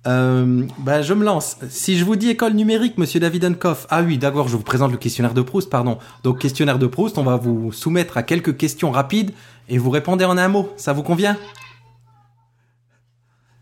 [0.06, 1.56] Euh, bah, je me lance.
[1.68, 3.86] Si je vous dis école numérique, monsieur David Unkoff.
[3.88, 5.98] Ah oui, d'accord, je vous présente le questionnaire de Proust, pardon.
[6.24, 9.30] Donc, questionnaire de Proust, on va vous soumettre à quelques questions rapides
[9.68, 10.72] et vous répondez en un mot.
[10.76, 11.36] Ça vous convient?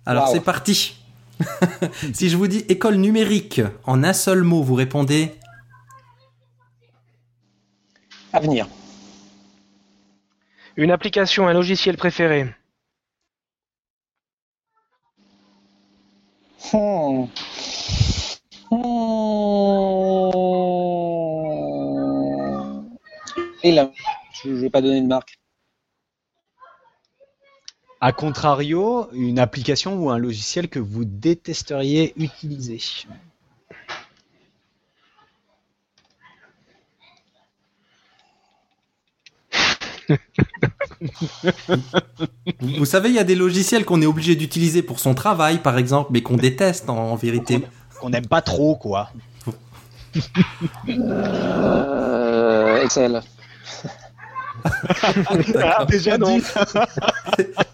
[0.06, 0.32] Alors, Wow.
[0.34, 0.96] c'est parti.
[2.14, 5.34] si je vous dis école numérique, en un seul mot, vous répondez?
[8.32, 8.66] Avenir.
[10.76, 12.54] Une application, un logiciel préféré.
[16.60, 17.26] Hmm.
[18.70, 19.20] Hmm.
[23.62, 23.90] Et là,
[24.42, 25.38] je ne vais pas donner de marque.
[28.00, 32.78] A contrario, une application ou un logiciel que vous détesteriez utiliser.
[42.60, 45.78] Vous savez, il y a des logiciels qu'on est obligé d'utiliser pour son travail, par
[45.78, 47.62] exemple, mais qu'on déteste en, en vérité.
[48.00, 49.10] Qu'on n'aime pas trop, quoi.
[50.88, 53.22] Euh, Excel.
[55.88, 56.42] Déjà dit.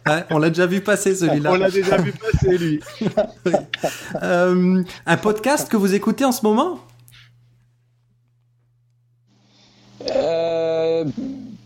[0.06, 1.52] Ouais, on l'a déjà vu passer celui-là.
[1.52, 2.80] On l'a déjà vu passer, lui.
[4.22, 6.80] Euh, un podcast que vous écoutez en ce moment?
[10.10, 11.04] Euh,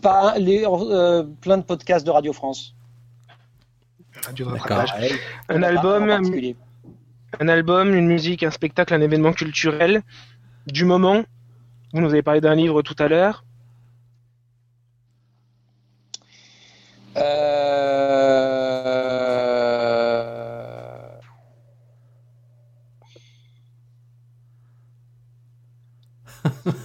[0.01, 2.75] pas les, euh, plein de podcasts de Radio France.
[4.25, 4.49] Radio
[5.49, 6.09] Un album,
[7.39, 10.03] un album, une musique, un spectacle, un événement culturel
[10.67, 11.23] du moment.
[11.93, 13.43] Vous nous avez parlé d'un livre tout à l'heure.
[17.17, 18.01] Euh...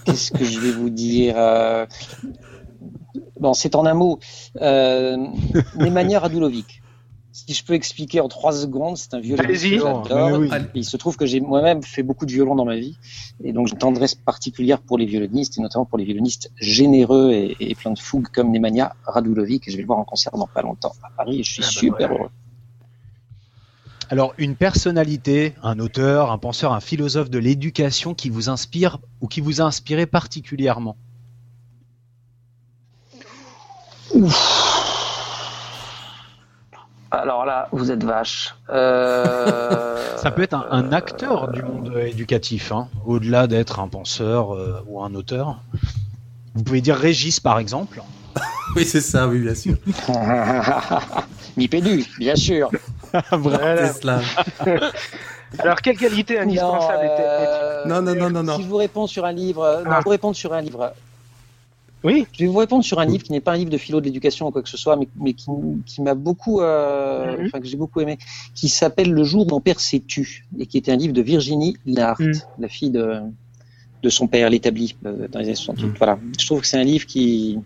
[0.05, 1.85] Qu'est-ce que je vais vous dire euh,
[3.47, 4.19] Bon, c'est en un mot.
[4.61, 5.15] Euh,
[5.77, 6.81] Nemanja Radulovic.
[7.31, 9.77] Si je peux expliquer en trois secondes, c'est un violoniste Allez-y.
[9.77, 10.39] que j'adore.
[10.41, 10.49] Mais oui.
[10.75, 12.97] Il se trouve que j'ai moi-même fait beaucoup de violon dans ma vie,
[13.41, 17.31] et donc j'ai une tendresse particulière pour les violonistes, et notamment pour les violonistes généreux
[17.31, 19.65] et, et plein de fougue comme Nemanja Radulovic.
[19.65, 21.63] Et je vais le voir en concert dans pas longtemps à Paris, et je suis
[21.63, 22.29] Ah bah super heureux.
[24.09, 29.27] Alors, une personnalité, un auteur, un penseur, un philosophe de l'éducation qui vous inspire ou
[29.29, 30.97] qui vous a inspiré particulièrement?
[37.11, 38.53] Alors là, vous êtes vache.
[38.69, 44.53] Euh, Ça peut être un, un acteur du monde éducatif, hein, au-delà d'être un penseur
[44.53, 45.61] euh, ou un auteur.
[46.53, 48.01] Vous pouvez dire Régis, par exemple.
[48.75, 49.75] Oui, c'est ça, oui, bien sûr.
[51.57, 52.69] Mipédu, bien sûr.
[53.31, 54.19] Cela.
[55.57, 58.57] Alors, quelle qualité indispensable Non, était euh, Non, non, non, non, non.
[58.57, 59.99] Si je vous réponds sur un livre, non, Ah.
[59.99, 60.91] je vous réponds sur un livre.
[62.03, 63.99] Oui, Je vais vous répondre sur un livre qui n'est pas un livre de philo
[63.99, 65.47] de l'éducation ou quoi que ce soit, mais, mais qui,
[65.85, 67.45] qui m'a beaucoup, euh, Mhm.
[67.47, 68.17] enfin que j'ai beaucoup aimé,
[68.53, 71.21] qui s'appelle Le jour où mon père s'est tu, et qui était un livre de
[71.21, 72.33] Virginie Lart, Mhm.
[72.59, 73.15] la fille de,
[74.03, 75.87] de son père, l'établi euh, dans les années 68.
[75.87, 75.93] Mhm.
[75.97, 76.19] Voilà.
[76.39, 77.57] Je trouve que c'est un livre qui,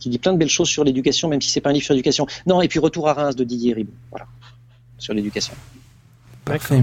[0.00, 1.94] qui dit plein de belles choses sur l'éducation, même si c'est pas un livre sur
[1.94, 2.26] l'éducation.
[2.46, 3.92] Non, et puis Retour à Reims de Didier Ribot.
[4.10, 4.26] Voilà.
[4.98, 5.54] Sur l'éducation.
[6.44, 6.82] Parfait.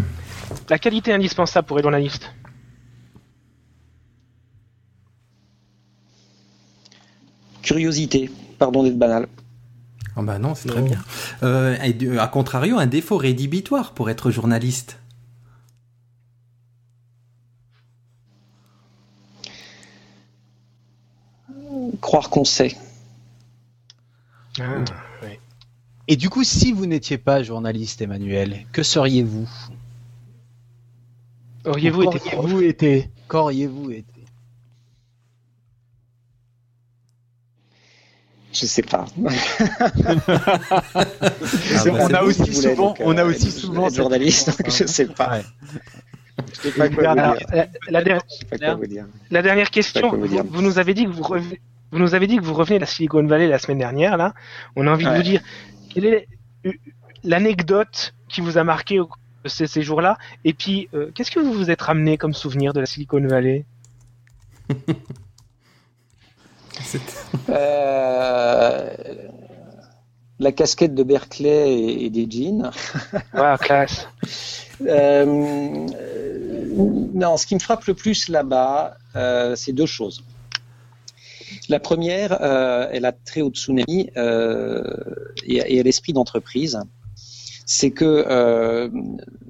[0.70, 2.32] la qualité indispensable pour les journalistes.
[7.68, 8.32] Curiosité.
[8.60, 9.28] Pardon d'être banal.
[10.16, 11.04] Ah bah non, c'est très bien.
[11.44, 14.98] Euh, et à contrario, un défaut rédhibitoire pour être journaliste.
[22.00, 22.78] Croire qu'on sait.
[24.62, 24.86] Ah.
[26.08, 29.50] Et du coup, si vous n'étiez pas journaliste, Emmanuel, que seriez-vous?
[31.66, 34.18] Auriez-vous été Qu'auriez-vous été Qu'auriez-vous été
[38.60, 39.06] Je sais pas.
[40.96, 42.28] Ah bah, on a bon.
[42.28, 45.30] aussi souvent, donc, on a euh, aussi souvent journaliste, donc réponse, je sais pas.
[45.38, 45.44] Ouais.
[46.54, 47.48] Je sais pas quoi vous Alors, dire.
[47.54, 49.06] la, la der- Je sais pas quoi vous dire.
[49.32, 50.44] la dernière question, vous vous, dire.
[50.50, 52.82] vous nous avez dit que vous revenez, vous nous avez dit que vous revenez de
[52.82, 54.34] la Silicon Valley la semaine dernière, là.
[54.76, 55.42] On a envie de vous dire,
[55.94, 56.28] quelle est
[57.24, 60.18] l'anecdote qui vous a marqué au cours de ces, ces jours-là?
[60.46, 63.66] Et puis, euh, qu'est-ce que vous vous êtes ramené comme souvenir de la Silicon Valley?
[67.50, 68.90] Euh,
[70.40, 72.72] la casquette de Berkeley et, et des jeans.
[73.34, 74.08] Voilà, classe.
[74.82, 75.26] Euh,
[77.14, 80.24] non, ce qui me frappe le plus là-bas, euh, c'est deux choses.
[81.70, 84.84] La première, euh, elle a trait au tsunami euh,
[85.46, 86.80] et, et à l'esprit d'entreprise.
[87.66, 88.90] C'est que, euh,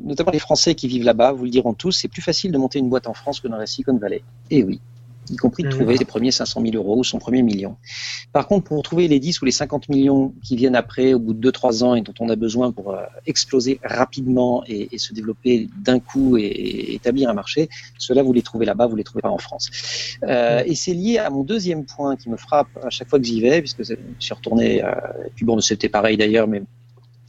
[0.01, 2.79] notamment les Français qui vivent là-bas, vous le diront tous, c'est plus facile de monter
[2.79, 4.23] une boîte en France que dans la Silicon Valley.
[4.49, 4.79] Et oui.
[5.29, 5.75] Y compris de Mhm.
[5.75, 7.77] trouver les premiers 500 000 euros ou son premier million.
[8.33, 11.33] Par contre, pour trouver les 10 ou les 50 millions qui viennent après, au bout
[11.33, 15.13] de 2-3 ans, et dont on a besoin pour euh, exploser rapidement et, et se
[15.13, 19.03] développer d'un coup et, et établir un marché, ceux-là, vous les trouvez là-bas, vous les
[19.03, 19.69] trouvez pas en France.
[20.23, 23.25] Euh, et c'est lié à mon deuxième point qui me frappe à chaque fois que
[23.25, 24.91] j'y vais, puisque je suis retourné, euh,
[25.25, 26.63] et puis bon, c'était pareil d'ailleurs, mais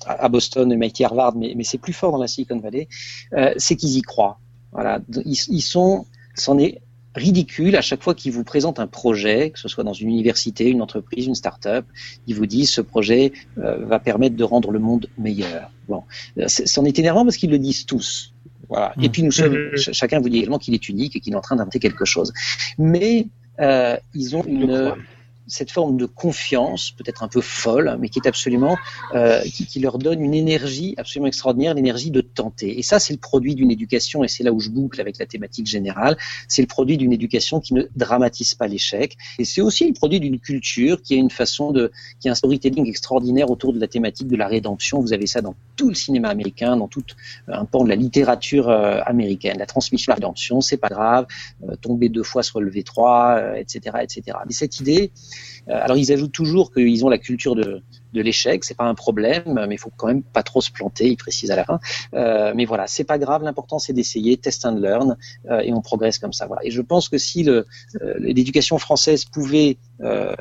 [0.06, 2.88] à Boston, MIT, Harvard, mais, mais c'est plus fort dans la Silicon Valley,
[3.32, 4.38] euh, c'est qu'ils y croient.
[4.72, 6.80] Voilà, ils, ils sont, c'en est
[7.14, 10.68] ridicule à chaque fois qu'ils vous présentent un projet, que ce soit dans une université,
[10.68, 11.86] une entreprise, une start-up,
[12.26, 15.72] ils vous disent ce projet euh, va permettre de rendre le monde meilleur.
[15.88, 16.04] Bon,
[16.38, 18.34] Euh, c'en est énervant parce qu'ils le disent tous.
[18.68, 18.92] Voilà.
[19.00, 19.12] Et Mhm.
[19.12, 21.40] puis nous sommes, ch- chacun vous dit également qu'il est unique et qu'il est en
[21.40, 22.32] train d'inventer quelque chose.
[22.76, 23.26] Mais
[23.60, 24.92] euh, ils ont une.
[25.48, 28.76] Cette forme de confiance, peut-être un peu folle, mais qui est absolument,
[29.14, 32.78] euh, qui, qui leur donne une énergie absolument extraordinaire, l'énergie de tenter.
[32.78, 35.26] Et ça, c'est le produit d'une éducation, et c'est là où je boucle avec la
[35.26, 36.16] thématique générale,
[36.48, 39.16] c'est le produit d'une éducation qui ne dramatise pas l'échec.
[39.38, 41.90] Et c'est aussi le produit d'une culture qui a une façon de,
[42.20, 45.00] qui a un storytelling extraordinaire autour de la thématique de la rédemption.
[45.00, 47.04] Vous avez ça dans tout le cinéma américain, dans tout
[47.48, 49.58] euh, un pan de la littérature euh, américaine.
[49.58, 51.26] La transmission de la rédemption, c'est pas grave,
[51.68, 54.38] euh, tomber deux fois, se relever trois, etc., etc.
[54.46, 55.12] Mais cette idée,
[55.68, 57.82] alors ils ajoutent toujours qu'ils ont la culture de,
[58.12, 61.08] de l'échec, c'est pas un problème, mais il faut quand même pas trop se planter,
[61.08, 61.78] ils précisent à la fin.
[62.14, 65.16] Euh, mais voilà, c'est pas grave, l'important c'est d'essayer, test and learn,
[65.50, 66.46] euh, et on progresse comme ça.
[66.46, 66.64] Voilà.
[66.64, 67.62] Et je pense que si euh,
[68.18, 70.34] l'éducation française pouvait euh,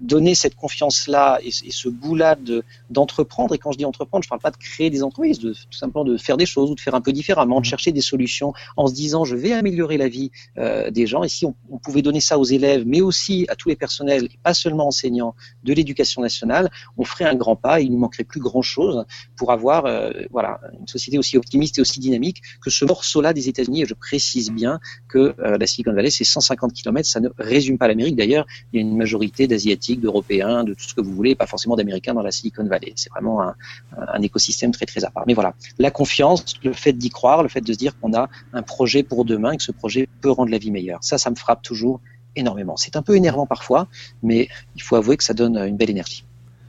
[0.00, 4.28] donner cette confiance-là et, et ce goût-là de, d'entreprendre, et quand je dis entreprendre, je
[4.28, 6.80] parle pas de créer des entreprises, de tout simplement de faire des choses ou de
[6.80, 10.08] faire un peu différemment, de chercher des solutions en se disant je vais améliorer la
[10.08, 11.22] vie euh, des gens.
[11.22, 14.24] Et si on, on pouvait donner ça aux élèves, mais aussi à tous les personnels,
[14.24, 15.34] et pas seulement enseignants
[15.64, 19.04] de l'éducation nationale, on ferait un grand pas et il ne manquerait plus grand-chose
[19.36, 23.48] pour avoir euh, voilà, une société aussi optimiste et aussi dynamique que ce morceau-là des
[23.48, 23.82] États-Unis.
[23.82, 27.78] Et je précise bien que euh, la Silicon Valley, c'est 150 km, ça ne résume
[27.78, 28.16] pas l'Amérique.
[28.16, 31.46] D'ailleurs, il y a une majorité d'Asiatiques, d'Européens, de tout ce que vous voulez, pas
[31.46, 32.92] forcément d'Américains dans la Silicon Valley.
[32.96, 33.54] C'est vraiment un,
[33.96, 35.24] un écosystème très très à part.
[35.26, 38.28] Mais voilà, la confiance, le fait d'y croire, le fait de se dire qu'on a
[38.52, 40.98] un projet pour demain et que ce projet peut rendre la vie meilleure.
[41.02, 42.00] Ça, ça me frappe toujours
[42.36, 42.76] énormément.
[42.76, 43.88] C'est un peu énervant parfois,
[44.22, 46.24] mais il faut avouer que ça donne une belle énergie.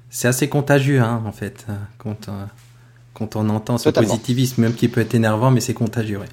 [0.09, 2.45] C'est assez contagieux, hein, en fait, euh, quand, euh,
[3.13, 4.09] quand on entend ce Totalement.
[4.09, 6.17] positivisme, même qui peut être énervant, mais c'est contagieux.
[6.19, 6.25] ouais.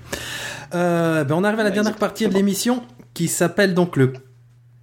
[0.75, 2.83] Euh, ben on arrive à la Ouais, dernière partie de l'émission
[3.15, 4.13] qui s'appelle donc le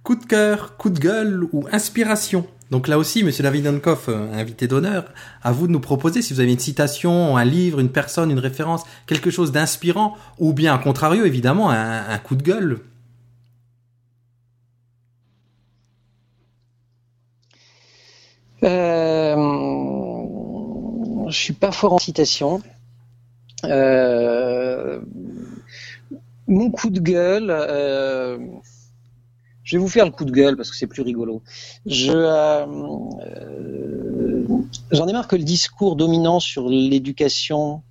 [0.04, 2.46] coup de cœur, coup de gueule ou inspiration.
[2.70, 5.06] Donc là aussi, Monsieur David Dankoff, euh, invité d'honneur,
[5.42, 8.38] à vous de nous proposer si vous avez une citation, un livre, une personne, une
[8.38, 12.80] référence, quelque chose d'inspirant, ou bien, à contrario, évidemment, un, un coup de gueule.
[18.62, 19.36] Euh,
[21.28, 22.62] je suis pas fort en citation.
[23.64, 25.00] Euh,
[26.46, 28.38] mon coup de gueule, euh,
[29.64, 31.42] je vais vous faire le coup de gueule parce que c'est plus rigolo.
[31.86, 32.66] Je, euh,
[33.26, 34.44] euh,
[34.92, 37.82] j'en ai marre que le discours dominant sur l'éducation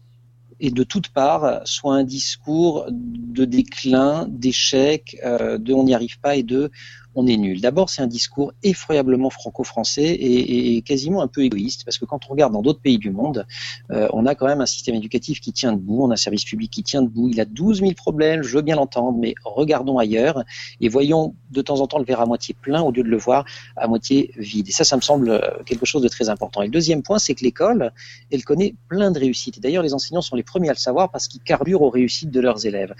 [0.60, 6.20] et de toutes parts soit un discours de déclin, d'échec, euh, de on n'y arrive
[6.20, 6.72] pas et de
[7.16, 7.62] on est nul.
[7.62, 12.22] D'abord, c'est un discours effroyablement franco-français et, et, quasiment un peu égoïste, parce que quand
[12.28, 13.46] on regarde dans d'autres pays du monde,
[13.92, 16.46] euh, on a quand même un système éducatif qui tient debout, on a un service
[16.46, 19.98] public qui tient debout, il a 12 000 problèmes, je veux bien l'entendre, mais regardons
[19.98, 20.44] ailleurs
[20.82, 23.18] et voyons de temps en temps le verre à moitié plein au lieu de le
[23.18, 23.46] voir
[23.76, 24.70] à moitié vide.
[24.70, 26.62] Et ça, ça me semble quelque chose de très important.
[26.62, 27.92] Et le deuxième point, c'est que l'école,
[28.32, 29.58] elle connaît plein de réussites.
[29.58, 32.32] Et d'ailleurs, les enseignants sont les premiers à le savoir parce qu'ils carburent aux réussites
[32.32, 32.94] de leurs élèves.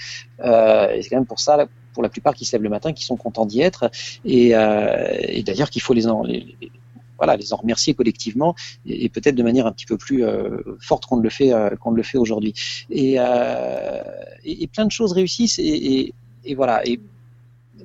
[0.44, 2.94] Euh, et c'est quand même pour ça, pour la plupart qui se lèvent le matin,
[2.94, 3.90] qui sont contents d'y être,
[4.26, 6.72] et, euh, et d'ailleurs qu'il faut les en, les, les,
[7.18, 11.06] voilà, les en remercier collectivement, et, peut-être de manière un petit peu plus euh, forte
[11.06, 12.54] qu'on ne le fait euh, qu'on le fait aujourd'hui.
[12.90, 14.02] Et, euh,
[14.44, 16.14] et, et, plein de choses réussissent, et,
[16.46, 16.86] et voilà.
[16.86, 17.00] Et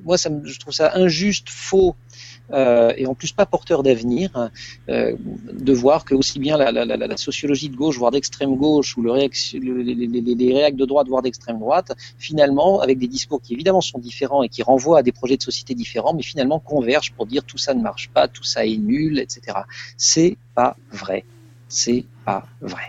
[0.04, 1.94] moi, ça je trouve ça injuste, faux.
[2.53, 4.51] Euh, et en plus pas porteur d'avenir,
[4.88, 5.14] euh,
[5.53, 10.55] de voir que aussi bien la, sociologie de gauche, voire d'extrême gauche, ou les, les,
[10.55, 14.49] réacts de droite, voire d'extrême droite, finalement, avec des discours qui évidemment sont différents et
[14.49, 17.74] qui renvoient à des projets de société différents, mais finalement convergent pour dire tout ça
[17.74, 19.59] ne marche pas, tout ça est nul, etc.
[19.96, 21.24] C'est pas vrai.
[21.68, 22.88] C'est pas vrai.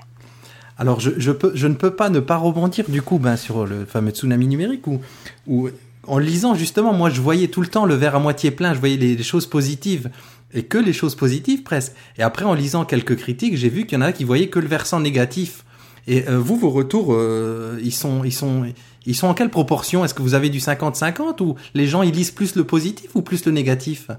[0.78, 4.48] Alors, je ne peux pas ne pas rebondir du coup ben, sur le fameux tsunami
[4.48, 5.02] numérique où,
[5.46, 5.70] où
[6.08, 8.80] en lisant justement, moi je voyais tout le temps le verre à moitié plein, je
[8.80, 10.10] voyais les, choses positives
[10.54, 11.94] et que les choses positives presque.
[12.18, 14.60] Et après en lisant quelques critiques, j'ai vu qu'il y en a qui voyaient que
[14.60, 15.66] le versant négatif.
[16.08, 18.66] Et euh, vous, vos retours, euh, ils sont, ils sont,
[19.06, 20.04] ils sont en quelle proportion?
[20.04, 23.22] Est-ce que vous avez du 50-50 ou les gens ils lisent plus le positif ou
[23.22, 24.10] plus le négatif?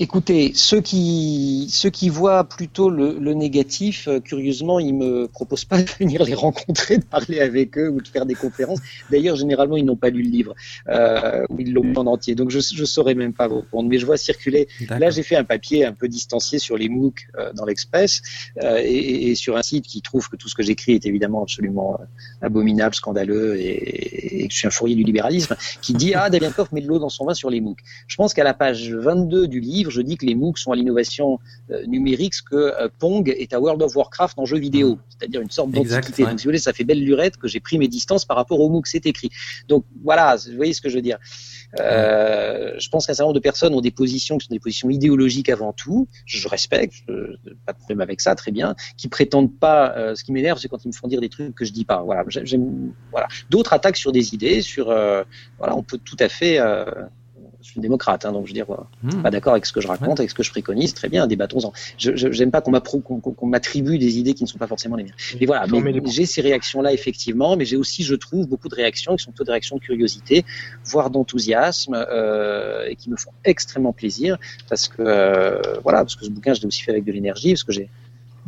[0.00, 5.64] Écoutez, ceux qui, ceux qui voient plutôt le, le négatif, euh, curieusement, ils me proposent
[5.64, 8.78] pas de venir les rencontrer, de parler avec eux ou de faire des conférences.
[9.10, 10.54] D'ailleurs, généralement, ils n'ont pas lu le livre
[10.88, 12.36] euh, ou ils l'ont en entier.
[12.36, 13.88] Donc, je ne saurais même pas vous répondre.
[13.88, 14.68] Mais je vois circuler.
[14.88, 18.22] Là, j'ai fait un papier un peu distancié sur les MOOC euh, dans l'Express
[18.62, 21.42] euh, et, et sur un site qui trouve que tout ce que j'écris est évidemment
[21.42, 22.04] absolument euh,
[22.46, 26.70] abominable, scandaleux et, et que je suis un fourrier du libéralisme, qui dit Ah, Davienkoff
[26.70, 27.78] met de l'eau dans son vin sur les MOOC.
[28.06, 30.76] Je pense qu'à la page 22 du livre, je dis que les MOOC sont à
[30.76, 31.38] l'innovation
[31.70, 35.40] euh, numérique ce que euh, Pong est à World of Warcraft en jeu vidéo, c'est-à-dire
[35.40, 36.22] une sorte d'antiquité.
[36.24, 36.30] ouais.
[36.30, 38.60] Donc, si vous voulez, ça fait belle lurette que j'ai pris mes distances par rapport
[38.60, 39.30] au MOOC, c'est écrit.
[39.68, 41.18] Donc, voilà, vous voyez ce que je veux dire.
[41.80, 44.88] Euh, je pense qu'un certain nombre de personnes ont des positions qui sont des positions
[44.90, 46.08] idéologiques avant tout.
[46.24, 48.74] Je respecte, je- pas de problème avec ça, très bien.
[48.96, 49.94] Qui prétendent pas.
[49.96, 51.84] euh, ce qui m'énerve, c'est quand ils me font dire des trucs que je dis
[51.84, 52.02] pas.
[52.02, 52.92] Voilà, J'ai- j'aime.
[53.10, 53.28] Voilà.
[53.50, 54.90] D'autres attaquent sur des idées, sur.
[54.90, 55.22] euh,
[55.58, 56.58] voilà, on peut tout à fait.
[57.60, 59.20] Je suis démocrate, hein, donc je veux dire, voilà, Hmm.
[59.22, 61.72] pas d'accord avec ce que je raconte, avec ce que je préconise, très bien, débattons-en.
[61.98, 62.70] Je je- j'aime pas qu'on
[63.46, 65.14] m'attribue des idées qui ne sont pas forcément les miennes.
[65.40, 68.74] Mais voilà, mais les- j'ai ces réactions-là effectivement, mais j'ai aussi, je trouve, beaucoup de
[68.76, 70.44] réactions qui sont plutôt des réactions de curiosité,
[70.84, 74.38] voire d'enthousiasme, euh, et qui me font extrêmement plaisir,
[74.68, 77.50] parce que euh, voilà, parce que ce bouquin, je l'ai aussi fait avec de l'énergie,
[77.54, 77.88] parce que j'ai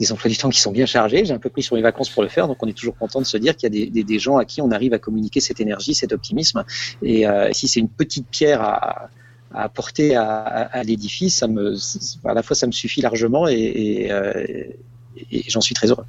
[0.00, 2.08] des emplois du temps qui sont bien chargés, j'ai un peu pris sur mes vacances
[2.08, 4.18] pour le faire, donc on est toujours content de se dire qu'il y a des,
[4.18, 6.64] gens à qui on arrive à communiquer cette énergie, cet optimisme,
[7.02, 9.10] et euh, si c'est une petite pierre à,
[9.52, 15.74] à apporter à, l'édifice, à la fois ça me suffit largement euh, et j'en suis
[15.74, 16.04] très heureux.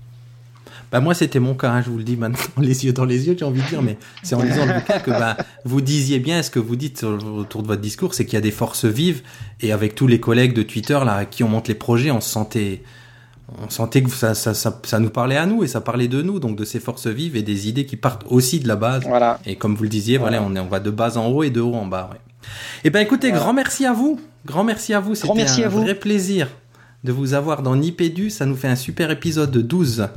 [0.92, 3.28] Bah moi c'était mon cas, hein, je vous le dis maintenant les yeux dans les
[3.28, 6.20] yeux, j'ai envie de dire, mais c'est en lisant le bouquin que bah, vous disiez
[6.20, 8.86] bien ce que vous dites autour de votre discours, c'est qu'il y a des forces
[8.86, 9.22] vives
[9.62, 12.22] et avec tous les collègues de Twitter là à qui on monte les projets, on
[12.22, 12.84] se sentait,
[13.64, 16.22] on sentait que ça, ça, ça, ça nous parlait à nous et ça parlait de
[16.22, 19.04] nous, donc de ces forces vives et des idées qui partent aussi de la base.
[19.06, 19.40] Voilà.
[19.46, 20.52] Et comme vous le disiez, voilà, Voilà.
[20.52, 22.10] on, est, on va de bas en haut et de haut en bas.
[22.12, 22.20] Ouais.
[22.84, 23.44] Eh ben écoutez, Voilà.
[23.44, 25.82] grand merci à vous, grand merci à vous, c'était un à vous.
[25.82, 26.48] vrai plaisir
[27.04, 30.08] de vous avoir dans Nipédu, ça nous fait un super épisode de 12.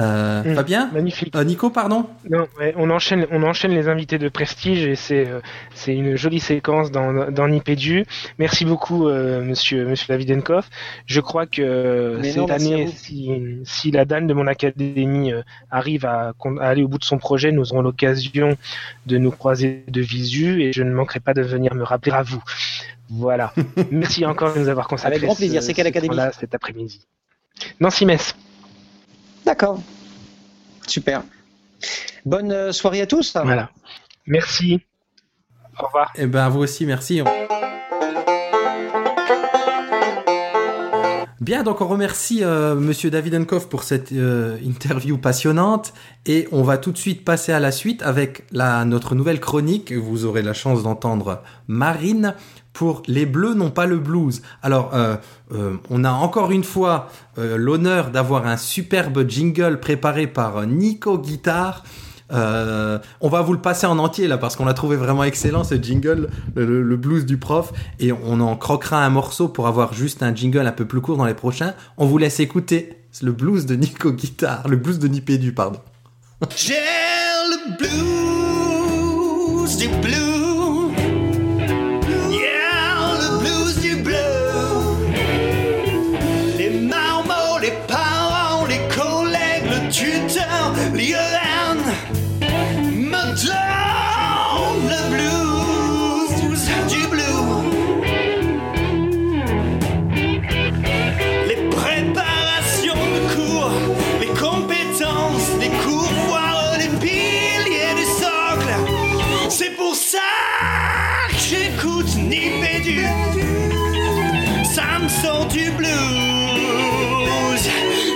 [0.00, 0.54] Euh, Mm.
[0.56, 1.34] Fabien Magnifique.
[1.36, 5.28] Euh, Nico, pardon Non, ouais, on enchaîne, on enchaîne les invités de prestige et c'est
[5.28, 5.40] euh,
[5.74, 8.04] c'est une jolie séquence dans dans Nipédu.
[8.38, 10.68] Merci beaucoup, euh, Monsieur Monsieur Davidenkoff.
[11.06, 13.30] Je crois que euh, Mais cette non, année, si
[13.64, 17.18] si la dame de mon académie euh, arrive à, à aller au bout de son
[17.18, 18.56] projet, nous aurons l'occasion
[19.06, 22.22] de nous croiser de visu et je ne manquerai pas de venir me rappeler à
[22.22, 22.42] vous.
[23.10, 23.52] Voilà.
[23.92, 25.16] Merci encore de nous avoir consacré.
[25.16, 25.60] Avec grand plaisir.
[25.62, 27.00] ce- C'est quelle ce académie temps-là cet après-midi
[27.78, 28.34] Nancy Metz.
[29.44, 29.80] D'accord.
[30.86, 31.22] Super.
[32.24, 33.36] Bonne euh, soirée à tous.
[33.36, 33.70] Voilà.
[34.26, 34.80] Merci.
[35.78, 36.12] Au revoir.
[36.16, 37.22] Eh ben vous aussi, merci.
[41.44, 45.92] Bien, donc on remercie euh, Monsieur Davidenkoff pour cette euh, interview passionnante
[46.24, 49.92] et on va tout de suite passer à la suite avec la, notre nouvelle chronique.
[49.92, 52.34] Vous aurez la chance d'entendre Marine
[52.74, 54.42] pour Les Bleus n'ont pas le blues.
[54.62, 55.16] Alors, euh,
[55.54, 57.08] euh, on a encore une fois
[57.38, 61.84] euh, l'honneur d'avoir un superbe jingle préparé par Nico Guitare.
[62.30, 65.76] On va vous le passer en entier là parce qu'on l'a trouvé vraiment excellent ce
[65.76, 70.34] jingle, le, blues du prof, et on en croquera un morceau pour avoir juste un
[70.34, 71.74] jingle un peu plus court dans les prochains.
[71.96, 75.78] On vous laisse écouter le blues de Nico Guitare, le blues de Nipédu, pardon.
[76.56, 77.78] J'ai le
[79.60, 80.33] blues du blue.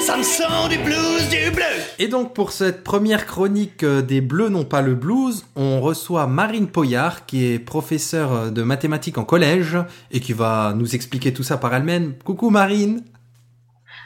[0.08, 1.66] Ça me sort du blues du bleu.
[1.98, 6.26] Et donc pour cette première chronique euh, des Bleus n'ont pas le blues, on reçoit
[6.26, 9.76] Marine Poyard qui est professeure euh, de mathématiques en collège
[10.10, 12.14] et qui va nous expliquer tout ça par elle-même.
[12.24, 13.04] Coucou Marine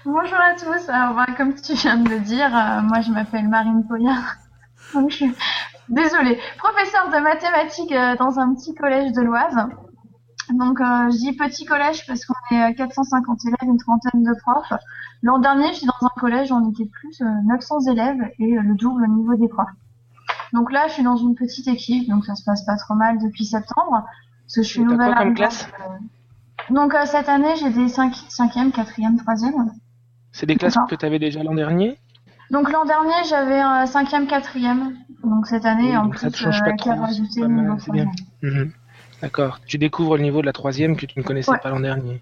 [0.04, 0.88] Bonjour à tous.
[0.88, 4.38] Alors, bah, comme tu viens de le dire, euh, moi je m'appelle Marine Poyard.
[4.94, 5.34] Donc, je suis
[5.88, 6.36] désolée.
[6.58, 9.68] Professeure de mathématiques euh, dans un petit collège de l'Oise.
[10.52, 14.34] Donc, euh, je dis petit collège parce qu'on est euh, 450 élèves, une trentaine de
[14.40, 14.72] profs.
[15.22, 18.62] L'an dernier, j'étais dans un collège où on était plus, euh, 900 élèves et euh,
[18.62, 19.68] le double au niveau des profs.
[20.52, 23.18] Donc là, je suis dans une petite équipe, donc ça se passe pas trop mal
[23.18, 24.04] depuis septembre.
[24.46, 25.68] Parce que je suis Et nouvelle quoi comme arrivante, classe?
[25.80, 25.98] Euh.
[26.74, 29.70] Donc euh, cette année, j'ai des 5, 5e, 4e, 3e.
[30.32, 31.98] C'est des classes que tu avais déjà l'an dernier?
[32.50, 34.96] Donc l'an dernier, j'avais un cinquième, quatrième.
[35.24, 37.02] Donc cette année, Oui, en donc ça plus, te change euh, pas qui a trop,
[37.04, 38.06] rajouté c'est pas mal, c'est bien.
[38.40, 38.72] premier.
[39.22, 39.60] D'accord.
[39.66, 41.58] Tu découvres le niveau de la troisième que tu ne connaissais Ouais.
[41.58, 42.20] pas l'an dernier.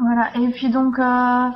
[0.00, 0.34] Voilà.
[0.36, 1.48] Et puis donc, euh,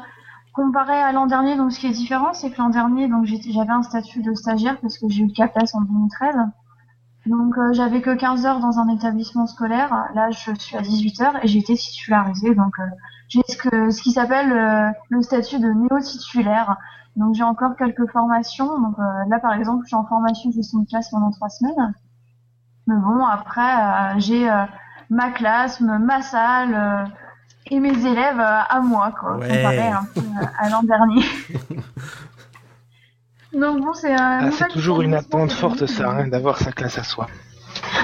[0.52, 3.70] comparé à l'an dernier, donc ce qui est différent, c'est que l'an dernier, donc j'avais
[3.70, 6.36] un statut de stagiaire parce que j'ai eu le CAPES en 2013.
[7.26, 9.90] Donc euh, j'avais que 15 heures dans un établissement scolaire.
[10.14, 12.54] Là, je suis à 18 heures et j'ai été titularisée.
[12.54, 12.84] Donc euh,
[13.28, 16.76] j'ai ce que ce qui s'appelle euh, le statut de néo-titulaire.
[17.16, 18.80] Donc j'ai encore quelques formations.
[18.80, 21.92] Donc euh, là, par exemple, je suis en formation gestion de classe pendant trois semaines.
[22.88, 24.64] Mais bon, après, euh, j'ai euh,
[25.10, 27.04] ma classe, ma salle euh,
[27.70, 29.48] et mes élèves euh, à moi, quoi, Ouais.
[29.48, 31.22] comparé un peu euh, à l'an dernier.
[33.52, 37.26] Donc bon, c'est Ah, toujours une attente forte, ça, hein, d'avoir sa classe à soi.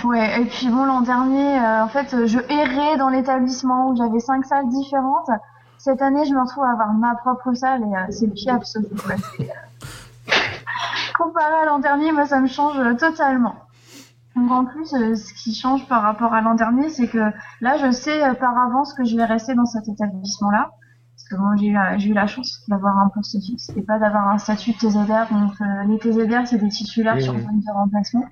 [0.05, 4.21] Ouais, et puis bon, l'an dernier, euh, en fait, je errais dans l'établissement où j'avais
[4.21, 5.31] cinq salles différentes.
[5.79, 8.51] Cette année, je me retrouve à avoir ma propre salle et euh, c'est le pied
[8.51, 8.87] absolu.
[11.19, 13.55] Comparé à l'an dernier, moi, ça me change totalement.
[14.37, 17.31] Donc en plus, euh, ce qui change par rapport à l'an dernier, c'est que
[17.61, 20.71] là, je sais euh, par avance que je vais rester dans cet établissement-là.
[21.17, 23.83] Parce que bon, j'ai eu, la- j'ai eu la chance d'avoir un poste fixe et
[23.83, 25.29] pas d'avoir un statut de TZR.
[25.31, 27.41] Donc euh, les TZR, c'est des titulaires Oui, sur oui.
[27.45, 28.25] de remplacement.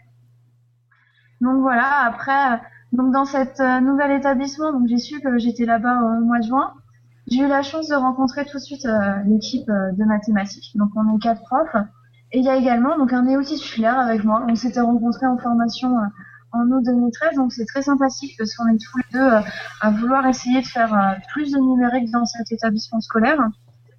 [1.41, 2.57] Donc voilà, après, euh,
[2.93, 6.39] donc dans cet euh, nouvel établissement, donc j'ai su que j'étais là-bas euh, au mois
[6.39, 6.73] de juin.
[7.29, 10.73] J'ai eu la chance de rencontrer tout de suite euh, l'équipe euh, de mathématiques.
[10.77, 11.77] Donc on est quatre profs.
[12.33, 14.45] Et il y a également donc un néo-titulaire avec moi.
[14.49, 16.07] On s'était rencontrés en formation euh,
[16.53, 19.41] en août 2013, donc c'est très sympathique parce qu'on est tous les deux euh,
[19.83, 23.39] à vouloir essayer de faire euh, plus de numérique dans cet établissement scolaire.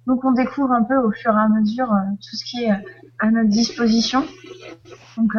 [0.08, 2.72] Donc on découvre un peu au fur et à mesure tout ce qui est
[3.20, 4.24] à notre disposition.
[5.16, 5.32] Donc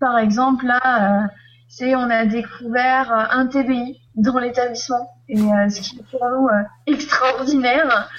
[0.00, 1.30] par exemple là,
[1.68, 6.48] c'est on a découvert un TBI dans l'établissement et ce qui est pour nous
[6.86, 8.10] extraordinaire.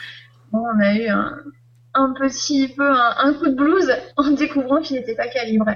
[0.52, 1.38] Bon, on a eu un,
[1.98, 5.76] un petit peu un, un coup de blues en découvrant qu'il n'était pas calibré.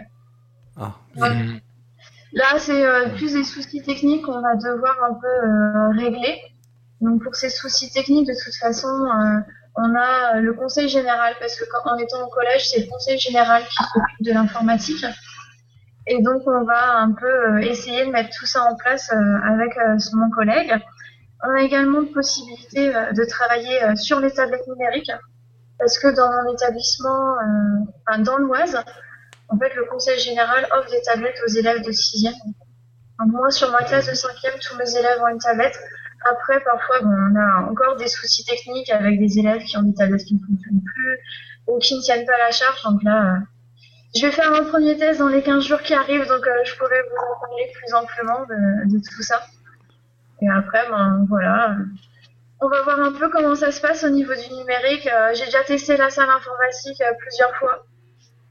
[0.77, 0.95] Ah.
[2.33, 6.39] Là, c'est euh, plus des soucis techniques qu'on va devoir un peu euh, régler.
[7.01, 9.39] Donc pour ces soucis techniques, de toute façon, euh,
[9.75, 13.17] on a le conseil général, parce que quand, en étant au collège, c'est le conseil
[13.17, 15.05] général qui s'occupe de l'informatique.
[16.07, 19.77] Et donc on va un peu essayer de mettre tout ça en place avec
[20.13, 20.73] mon collègue.
[21.43, 25.11] On a également de possibilités euh, de travailler sur les tablettes numériques,
[25.81, 28.77] parce que dans mon établissement, euh, enfin, dans l'Oise,
[29.49, 32.31] en fait, le conseil général offre des tablettes aux élèves de 6e.
[33.25, 35.77] Moi, sur ma classe de 5e, tous mes élèves ont une tablette.
[36.23, 39.95] Après, parfois, bon, on a encore des soucis techniques avec des élèves qui ont des
[39.95, 41.17] tablettes qui ne fonctionnent plus
[41.67, 42.83] ou qui ne tiennent pas la charge.
[42.83, 43.39] Donc là, euh,
[44.15, 46.75] je vais faire un premier test dans les 15 jours qui arrivent, donc euh, je
[46.77, 49.41] pourrai vous en parler plus amplement de, de tout ça.
[50.41, 51.75] Et après, ben voilà.
[52.63, 55.07] On va voir un peu comment ça se passe au niveau du numérique.
[55.07, 57.85] Euh, J'ai déjà testé la salle informatique euh, plusieurs fois.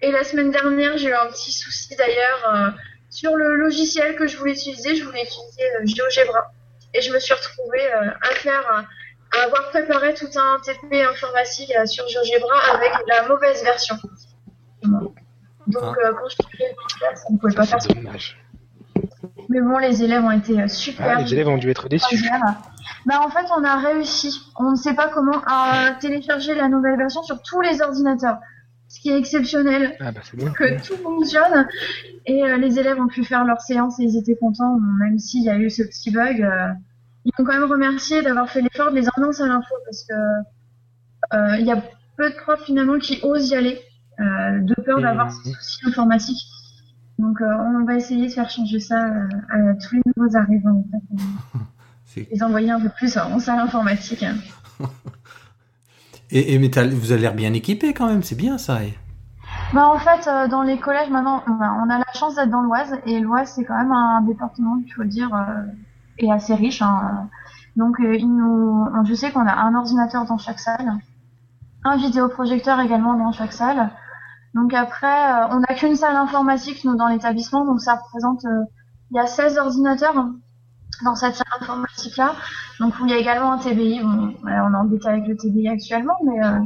[0.03, 2.71] Et la semaine dernière, j'ai eu un petit souci d'ailleurs euh,
[3.09, 4.97] sur le logiciel que je voulais utiliser.
[4.97, 6.51] Je voulais utiliser GeoGebra.
[6.95, 8.67] Et je me suis retrouvée à faire,
[9.37, 13.97] à avoir préparé tout un TP informatique sur GeoGebra avec la mauvaise version.
[14.83, 15.15] Donc
[16.03, 16.11] Ah.
[16.19, 16.65] quand je suis
[17.31, 18.39] ne pouvait pas faire dommage.
[19.51, 21.07] Mais bon, les élèves ont été euh, super.
[21.19, 22.25] Ah, les élèves ont dû être déçus.
[23.07, 24.41] Bah en fait on a réussi.
[24.59, 28.39] On ne sait pas comment à télécharger la nouvelle version sur tous les ordinateurs.
[28.89, 30.21] Ce qui est exceptionnel, Ah bah
[30.57, 31.67] que tout fonctionne.
[32.27, 35.43] Et euh, les élèves ont pu faire leur séance et ils étaient contents, même s'il
[35.45, 36.43] y a eu ce petit bug.
[36.43, 36.67] euh,
[37.25, 40.15] ils m'ont quand même remercié d'avoir fait l'effort de les annoncer à l'info parce que
[41.37, 41.83] euh, il y a
[42.17, 43.81] peu de profs finalement qui osent y aller
[44.19, 45.33] de peur d'avoir Mhm.
[45.45, 46.43] ces soucis informatiques.
[47.21, 47.47] Donc euh,
[47.81, 50.85] on va essayer de faire changer ça euh, à tous les nouveaux arrivants.
[50.85, 51.25] En fait
[52.07, 54.23] c'est- les envoyer un peu plus en salle informatique.
[54.23, 54.37] hein.
[56.33, 58.85] Et, et mais t'as- vous avez l'air bien équipé quand même, c'est bien ça.
[58.85, 58.97] et-
[59.75, 62.62] Bah, en fait, euh, dans les collèges, maintenant, bah, on a la chance d'être dans
[62.62, 65.64] l'Oise, et l'Oise, c'est quand même un département, il faut le dire, euh,
[66.18, 66.83] est assez riche.
[66.83, 67.29] hein.
[67.77, 70.99] Donc, euh, nous, je sais qu'on a un ordinateur dans chaque salle,
[71.83, 73.91] un vidéoprojecteur également dans chaque salle.
[74.55, 78.65] Donc après, euh, on n'a qu'une salle informatique, nous, dans l'établissement, donc ça représente, euh,
[79.11, 80.15] il y a 16 ordinateurs
[81.05, 82.35] dans cette salle informatique-là.
[82.79, 84.01] Donc, où il y a également un TBI.
[84.01, 86.59] Bon, voilà, on est en détail avec le TBI actuellement, mais euh,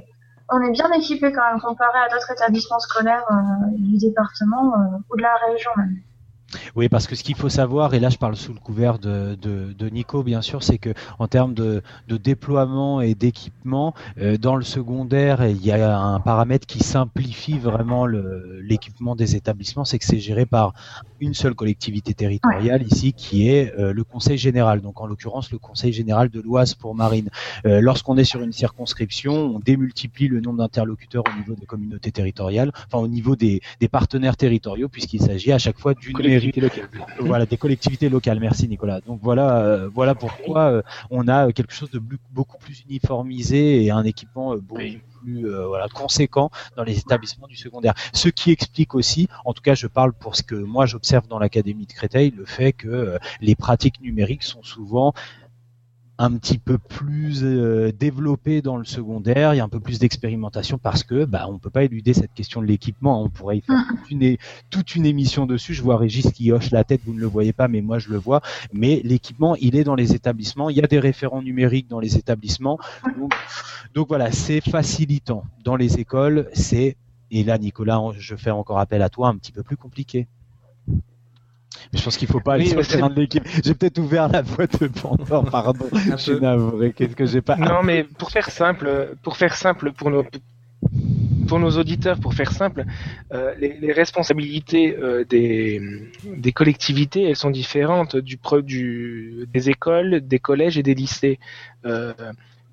[0.51, 3.35] on est bien équipé quand même comparé à d'autres établissements scolaires euh,
[3.77, 5.97] du département euh, ou de la région même.
[6.77, 9.37] Oui, parce que ce qu'il faut savoir, et là je parle sous le couvert de,
[9.41, 14.37] de, de Nico, bien sûr, c'est que en termes de, de déploiement et d'équipement, euh,
[14.37, 19.85] dans le secondaire, il y a un paramètre qui simplifie vraiment le- l'équipement des établissements,
[19.85, 20.75] c'est que c'est géré par
[21.21, 24.81] une seule collectivité territoriale ici, qui est euh, le Conseil général.
[24.81, 27.29] Donc en l'occurrence, le Conseil général de l'Oise pour Marine.
[27.67, 32.13] Euh, Lorsqu'on est sur une circonscription, on démultiplie le nombre d'interlocuteurs au niveau des communautés
[32.13, 36.44] territoriales, enfin au niveau des, des partenaires territoriaux, puisqu'il s'agit à chaque fois du numérique.
[36.53, 37.07] Collectivités locales.
[37.21, 38.41] Voilà, des collectivités locales.
[38.41, 39.01] Merci Nicolas.
[39.01, 42.01] Donc voilà, euh, voilà pourquoi euh, on a quelque chose de
[42.33, 45.01] beaucoup plus uniformisé et un équipement euh, beaucoup Oui.
[45.23, 47.95] plus euh, voilà conséquent dans les établissements du secondaire.
[48.13, 51.39] Ce qui explique aussi, en tout cas, je parle pour ce que moi j'observe dans
[51.39, 55.15] l'académie de Créteil, le fait que euh, les pratiques numériques sont souvent
[56.19, 59.99] un petit peu plus euh, développées dans le secondaire, il y a un peu plus
[59.99, 63.61] d'expérimentation parce que bah on peut pas éluder cette question de l'équipement, on pourrait y
[63.63, 64.37] faire toute une,
[64.71, 65.75] toute une émission dessus.
[65.75, 68.11] Je vois Régis qui hoche la tête, vous ne le voyez pas, mais moi je
[68.11, 68.43] le vois.
[68.73, 72.17] Mais l'équipement, il est dans les établissements, il y a des référents numériques dans les
[72.17, 72.79] établissements.
[73.19, 73.35] Donc,
[73.95, 75.45] donc voilà, c'est facilitant.
[75.65, 76.97] Dans les écoles, c'est
[77.31, 80.29] et là Nicolas, je fais encore appel à toi, un petit peu plus compliqué.
[81.93, 83.45] Mais je pense qu'il faut pas aller Oui, sur le terrain de l'équipe.
[83.65, 85.87] J'ai peut-être ouvert la boîte de Pandore, pardon.
[85.93, 87.57] Je suis navré, qu'est-ce que j'ai pas.
[87.57, 90.25] Non, mais pour faire simple, pour faire simple pour nos
[91.47, 92.85] pour nos auditeurs, pour faire simple,
[93.33, 95.81] euh, les, les responsabilités euh, des,
[96.25, 101.39] des collectivités, elles sont différentes du, du des écoles, des collèges et des lycées.
[101.85, 102.13] Euh,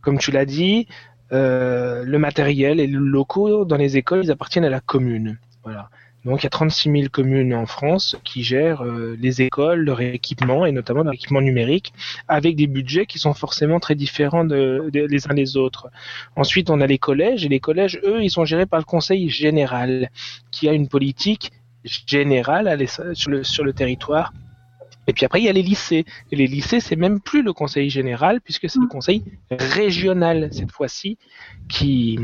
[0.01, 0.88] comme tu l'as dit,
[1.32, 5.38] le matériel et les locaux dans les écoles, ils appartiennent à la commune.
[5.64, 5.89] Voilà.
[6.26, 10.01] Donc il y a 36 000 communes en France qui gèrent euh, les écoles, leur
[10.01, 11.93] équipement et notamment leur équipement numérique
[12.28, 15.89] avec des budgets qui sont forcément très différents les uns des autres.
[16.36, 19.30] Ensuite, on a les collèges, et les collèges, eux, ils sont gérés par le conseil
[19.30, 20.09] général,
[20.51, 21.51] qui a une politique
[21.84, 24.32] générale sur le, sur le territoire.
[25.07, 26.05] Et puis après, il y a les lycées.
[26.31, 30.71] Et les lycées, c'est même plus le conseil général, puisque c'est le conseil régional, cette
[30.71, 31.17] fois-ci,
[31.69, 32.19] qui,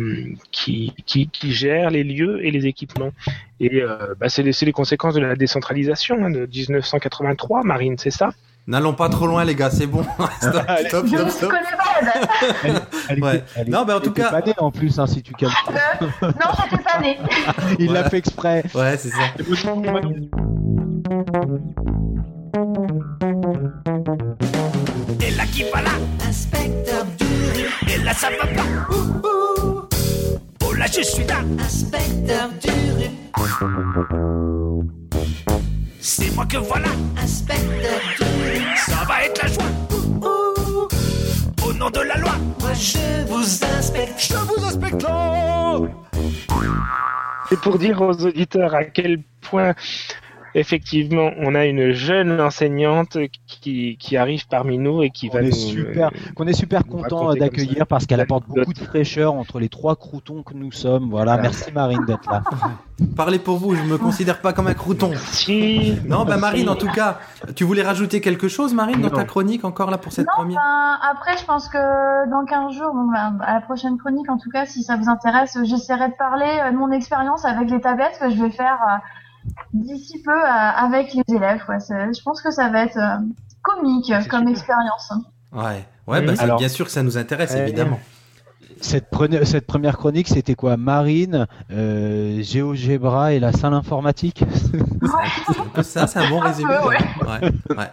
[0.51, 3.11] qui, qui, qui gère les lieux et les équipements.
[3.59, 7.95] Et euh, bah, c'est les, c'est les conséquences de la décentralisation hein, de 1983, Marine,
[7.97, 8.29] c'est ça?
[8.67, 10.03] N'allons pas trop loin, les gars, c'est bon.
[10.41, 10.53] stop,
[10.87, 11.49] stop, Je stop, ne stop.
[11.49, 12.87] connais pas la date.
[13.09, 13.35] Elle Ouais.
[13.37, 15.73] était- elle Non, mais en tout cas- pas née, en plus, hein, si tu calcules.
[16.21, 16.29] Non,
[16.69, 17.17] j'étais pas née.
[17.79, 18.63] Il l'a fait exprès.
[18.75, 19.23] Ouais, c'est ça.
[25.21, 25.91] Et là qui va là?
[26.27, 27.25] Inspecteur du
[27.91, 29.87] Et là ça va pas Ouh, ouh.
[30.65, 31.41] Oh là je suis là.
[31.59, 32.69] Inspecteur du
[35.99, 36.89] C'est moi que voilà.
[37.21, 38.25] Inspecteur du
[38.77, 39.63] Ça va être la joie.
[39.91, 41.67] Ouh, ouh.
[41.67, 42.35] Au nom de la loi.
[42.61, 44.19] Moi je vous inspecte.
[44.19, 45.03] Je vous inspecte.
[45.03, 45.79] Là
[47.51, 49.73] Et pour dire aux auditeurs à quel point,
[50.55, 53.17] effectivement, on a une jeune enseignante
[53.47, 56.85] qui, qui arrive parmi nous et qui On va est nous, super, qu'on est super
[56.85, 61.09] content d'accueillir parce qu'elle apporte beaucoup de fraîcheur entre les trois croutons que nous sommes.
[61.09, 61.41] Voilà, Voilà.
[61.43, 62.41] merci Marine d'être là.
[63.15, 65.11] Parlez pour vous, je me considère pas comme un crouton.
[65.15, 65.99] Si.
[66.07, 67.19] Non, bah Marine, en tout cas,
[67.55, 69.15] tu voulais rajouter quelque chose, Marine, dans Non.
[69.15, 70.59] ta chronique encore là pour cette Non, première?
[70.59, 74.37] ben, après, je pense que dans 15 jours, bon, ben, à la prochaine chronique, en
[74.37, 77.79] tout cas, si ça vous intéresse, j'essaierai de parler euh, de mon expérience avec les
[77.81, 78.97] tablettes que je vais faire euh,
[79.73, 81.61] d'ici peu avec les élèves.
[81.69, 81.77] Ouais.
[81.89, 83.17] Je pense que ça va être euh,
[83.61, 84.49] comique comme super.
[84.49, 85.13] expérience.
[85.53, 87.99] Ouais, ouais, bah, Alors- bien sûr que ça nous intéresse, Euh, évidemment.
[88.79, 90.77] Cette, prene- cette première chronique, c'était quoi?
[90.77, 94.43] Marine, euh, GeoGebra et la salle informatique?
[95.73, 96.73] Que ça, c'est un bon Un résumé.
[96.81, 96.97] peu, ouais.
[97.41, 97.87] ouais, ouais.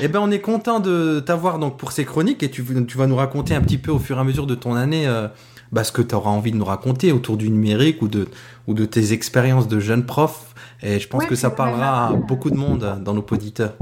[0.00, 3.06] Eh ben, on est content de t'avoir donc pour ces chroniques et tu, tu vas
[3.06, 5.28] nous raconter un petit peu au fur et à mesure de ton année euh,
[5.72, 8.28] bah, ce que tu auras envie de nous raconter autour du numérique ou de,
[8.66, 10.49] ou de tes expériences de jeune prof.
[10.82, 13.74] Et je pense Oui, que ça parlera à beaucoup de monde euh, dans nos auditeurs.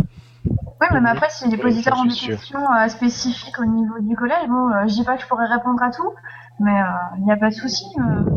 [0.81, 4.15] Oui, même après, si les Oui, auditeurs ont des questions euh, spécifiques au niveau du
[4.17, 6.13] collège, bon, euh, je dis pas que je pourrais répondre à tout,
[6.61, 6.79] mais
[7.19, 7.85] il n'y a pas de souci.
[7.99, 8.31] euh,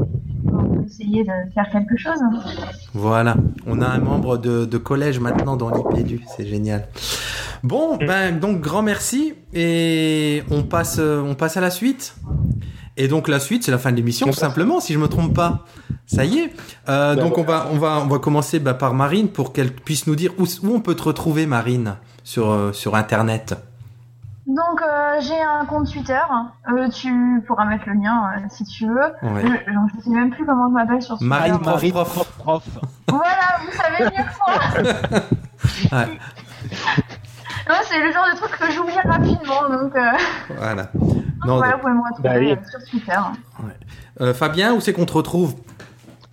[0.54, 2.18] on peut essayer de faire quelque chose.
[2.94, 3.36] Voilà,
[3.68, 6.88] on a un membre de, de collège maintenant dans l'IPDU, c'est génial.
[7.64, 12.16] Bon, ben donc grand merci et on passe, euh, on passe à la suite.
[12.98, 15.08] Et donc la suite, c'est la fin de l'émission, On tout simplement, si je me
[15.08, 15.66] trompe pas.
[16.06, 16.54] Ça y est.
[16.90, 19.72] Euh, Ben donc on va, on va, on va commencer bah, par Marine pour qu'elle
[19.72, 23.56] puisse nous dire où, où on peut te retrouver, Marine, sur euh, sur Internet.
[24.48, 26.20] Donc, euh, j'ai un compte Twitter.
[26.70, 28.96] Euh, tu pourras mettre le lien euh, si tu veux.
[28.96, 29.44] Ouais.
[29.44, 31.30] Je, je sais même plus comment je m'appelle sur Twitter.
[31.30, 32.14] Marine prof, Marine, prof.
[32.14, 32.64] prof, prof.
[33.08, 35.22] Voilà, vous savez mieux que moi.
[37.70, 39.70] Ouais, c'est le genre de truc que j'oublie rapidement.
[39.70, 40.12] Donc, euh,
[40.58, 40.90] voilà.
[41.46, 42.56] Donc Non, vous pouvez me retrouver Bah oui.
[42.70, 43.20] sur Twitter.
[44.22, 45.56] euh, Fabien, où c'est qu'on te retrouve?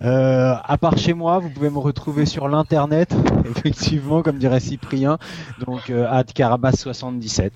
[0.01, 3.13] Euh, à part chez moi, vous pouvez me retrouver sur l'internet,
[3.45, 5.17] effectivement, comme dirait Cyprien,
[5.65, 7.51] donc euh, @carabas77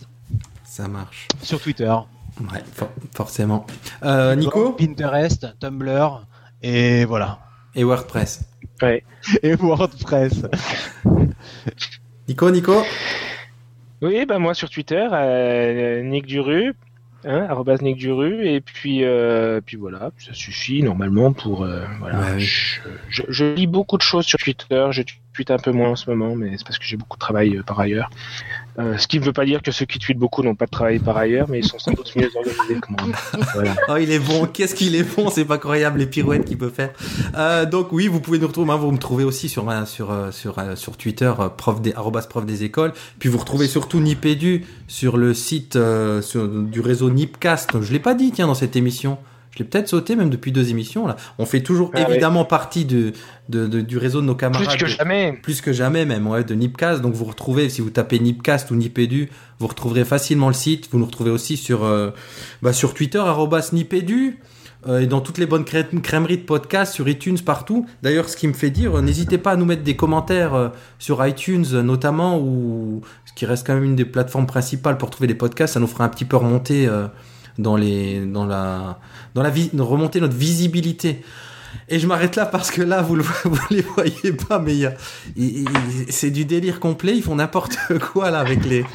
[0.64, 1.28] Ça marche.
[1.42, 1.94] sur Twitter.
[2.42, 3.66] Ouais, for- forcément.
[4.04, 4.72] Euh, Nico?
[4.74, 6.26] Pinterest, Tumblr
[6.62, 7.40] et voilà.
[7.76, 8.42] et WordPress.
[8.82, 9.04] Ouais.
[9.44, 10.42] Et WordPress.
[12.28, 12.84] Nico, Nico?
[14.02, 16.74] Oui, bah moi sur Twitter, euh, Nick Duru.
[17.26, 21.64] Hein, arrobas Nick Duru, et puis, euh, puis voilà, ça suffit normalement pour.
[21.64, 22.20] euh, voilà.
[22.20, 22.42] Ouais, oui.
[22.42, 25.04] je, je, je lis beaucoup de choses sur Twitter, je
[25.34, 27.58] tweete un peu moins en ce moment, mais c'est parce que j'ai beaucoup de travail
[27.58, 28.10] euh, par ailleurs.
[28.80, 30.72] Euh, ce qui ne veut pas dire que ceux qui tweetent beaucoup n'ont pas de
[30.72, 33.16] travail par ailleurs, mais ils sont sans doute mieux organisés que moi.
[33.54, 33.76] Voilà.
[33.90, 34.48] Oh, il est bon.
[34.48, 35.30] Qu'est-ce qu'il est bon?
[35.30, 36.92] C'est pas croyable les pirouettes qu'il peut faire.
[37.38, 38.66] Euh, donc oui, vous pouvez nous retrouver.
[38.66, 42.46] Moi, vous me trouvez aussi sur euh, sur euh, sur sur Twitter prof des prof
[42.46, 42.94] des écoles.
[43.20, 45.78] Puis vous retrouvez surtout Nipédu sur le site
[46.22, 47.80] sur- du réseau Nipcast.
[47.82, 49.18] Je l'ai pas dit tiens dans cette émission.
[49.56, 51.16] Je l'ai peut-être sauté même depuis deux émissions là.
[51.38, 53.14] On fait toujours Ah, évidemment partie de,
[53.50, 54.68] de, de- du réseau de nos camarades.
[54.68, 55.34] Plus que jamais.
[55.44, 58.76] plus que jamais même ouais, de Nipcast donc vous retrouvez si vous tapez Nipcast ou
[58.76, 59.30] Nipedu
[59.60, 62.10] vous retrouverez facilement le site vous nous retrouvez aussi sur euh,
[62.64, 64.40] bah, sur Twitter arrobas Nipedu
[64.88, 68.36] euh, et dans toutes les bonnes crè- crèmeries de podcasts sur iTunes partout d'ailleurs ce
[68.38, 71.66] qui me fait dire euh, n'hésitez pas à nous mettre des commentaires euh, sur iTunes
[71.74, 75.36] euh, notamment ou ce qui reste quand même une des plateformes principales pour trouver des
[75.36, 77.06] podcasts ça nous fera un petit peu remonter euh,
[77.60, 79.00] dans les dans la
[79.36, 81.24] dans la vie remonter notre visibilité
[81.90, 84.80] et je m'arrête là parce que là, vous le vous les voyez pas, mais il
[84.80, 84.94] y a,
[85.36, 85.66] il-
[86.10, 87.16] c'est du délire complet.
[87.16, 87.78] Ils font n'importe
[88.14, 88.86] quoi là avec les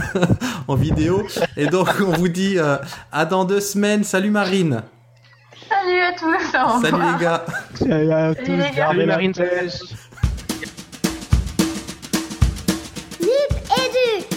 [0.68, 1.26] en vidéo.
[1.56, 2.76] Et donc on vous dit euh,
[3.12, 4.04] à dans deux semaines.
[4.04, 4.82] Salut Marine.
[5.68, 6.78] Salut à tous.
[6.78, 7.44] au Salut les gars.
[7.74, 8.70] Salut à tous, les gars.
[8.74, 9.32] gardez Salut Marine.
[13.20, 14.33] Nip et du.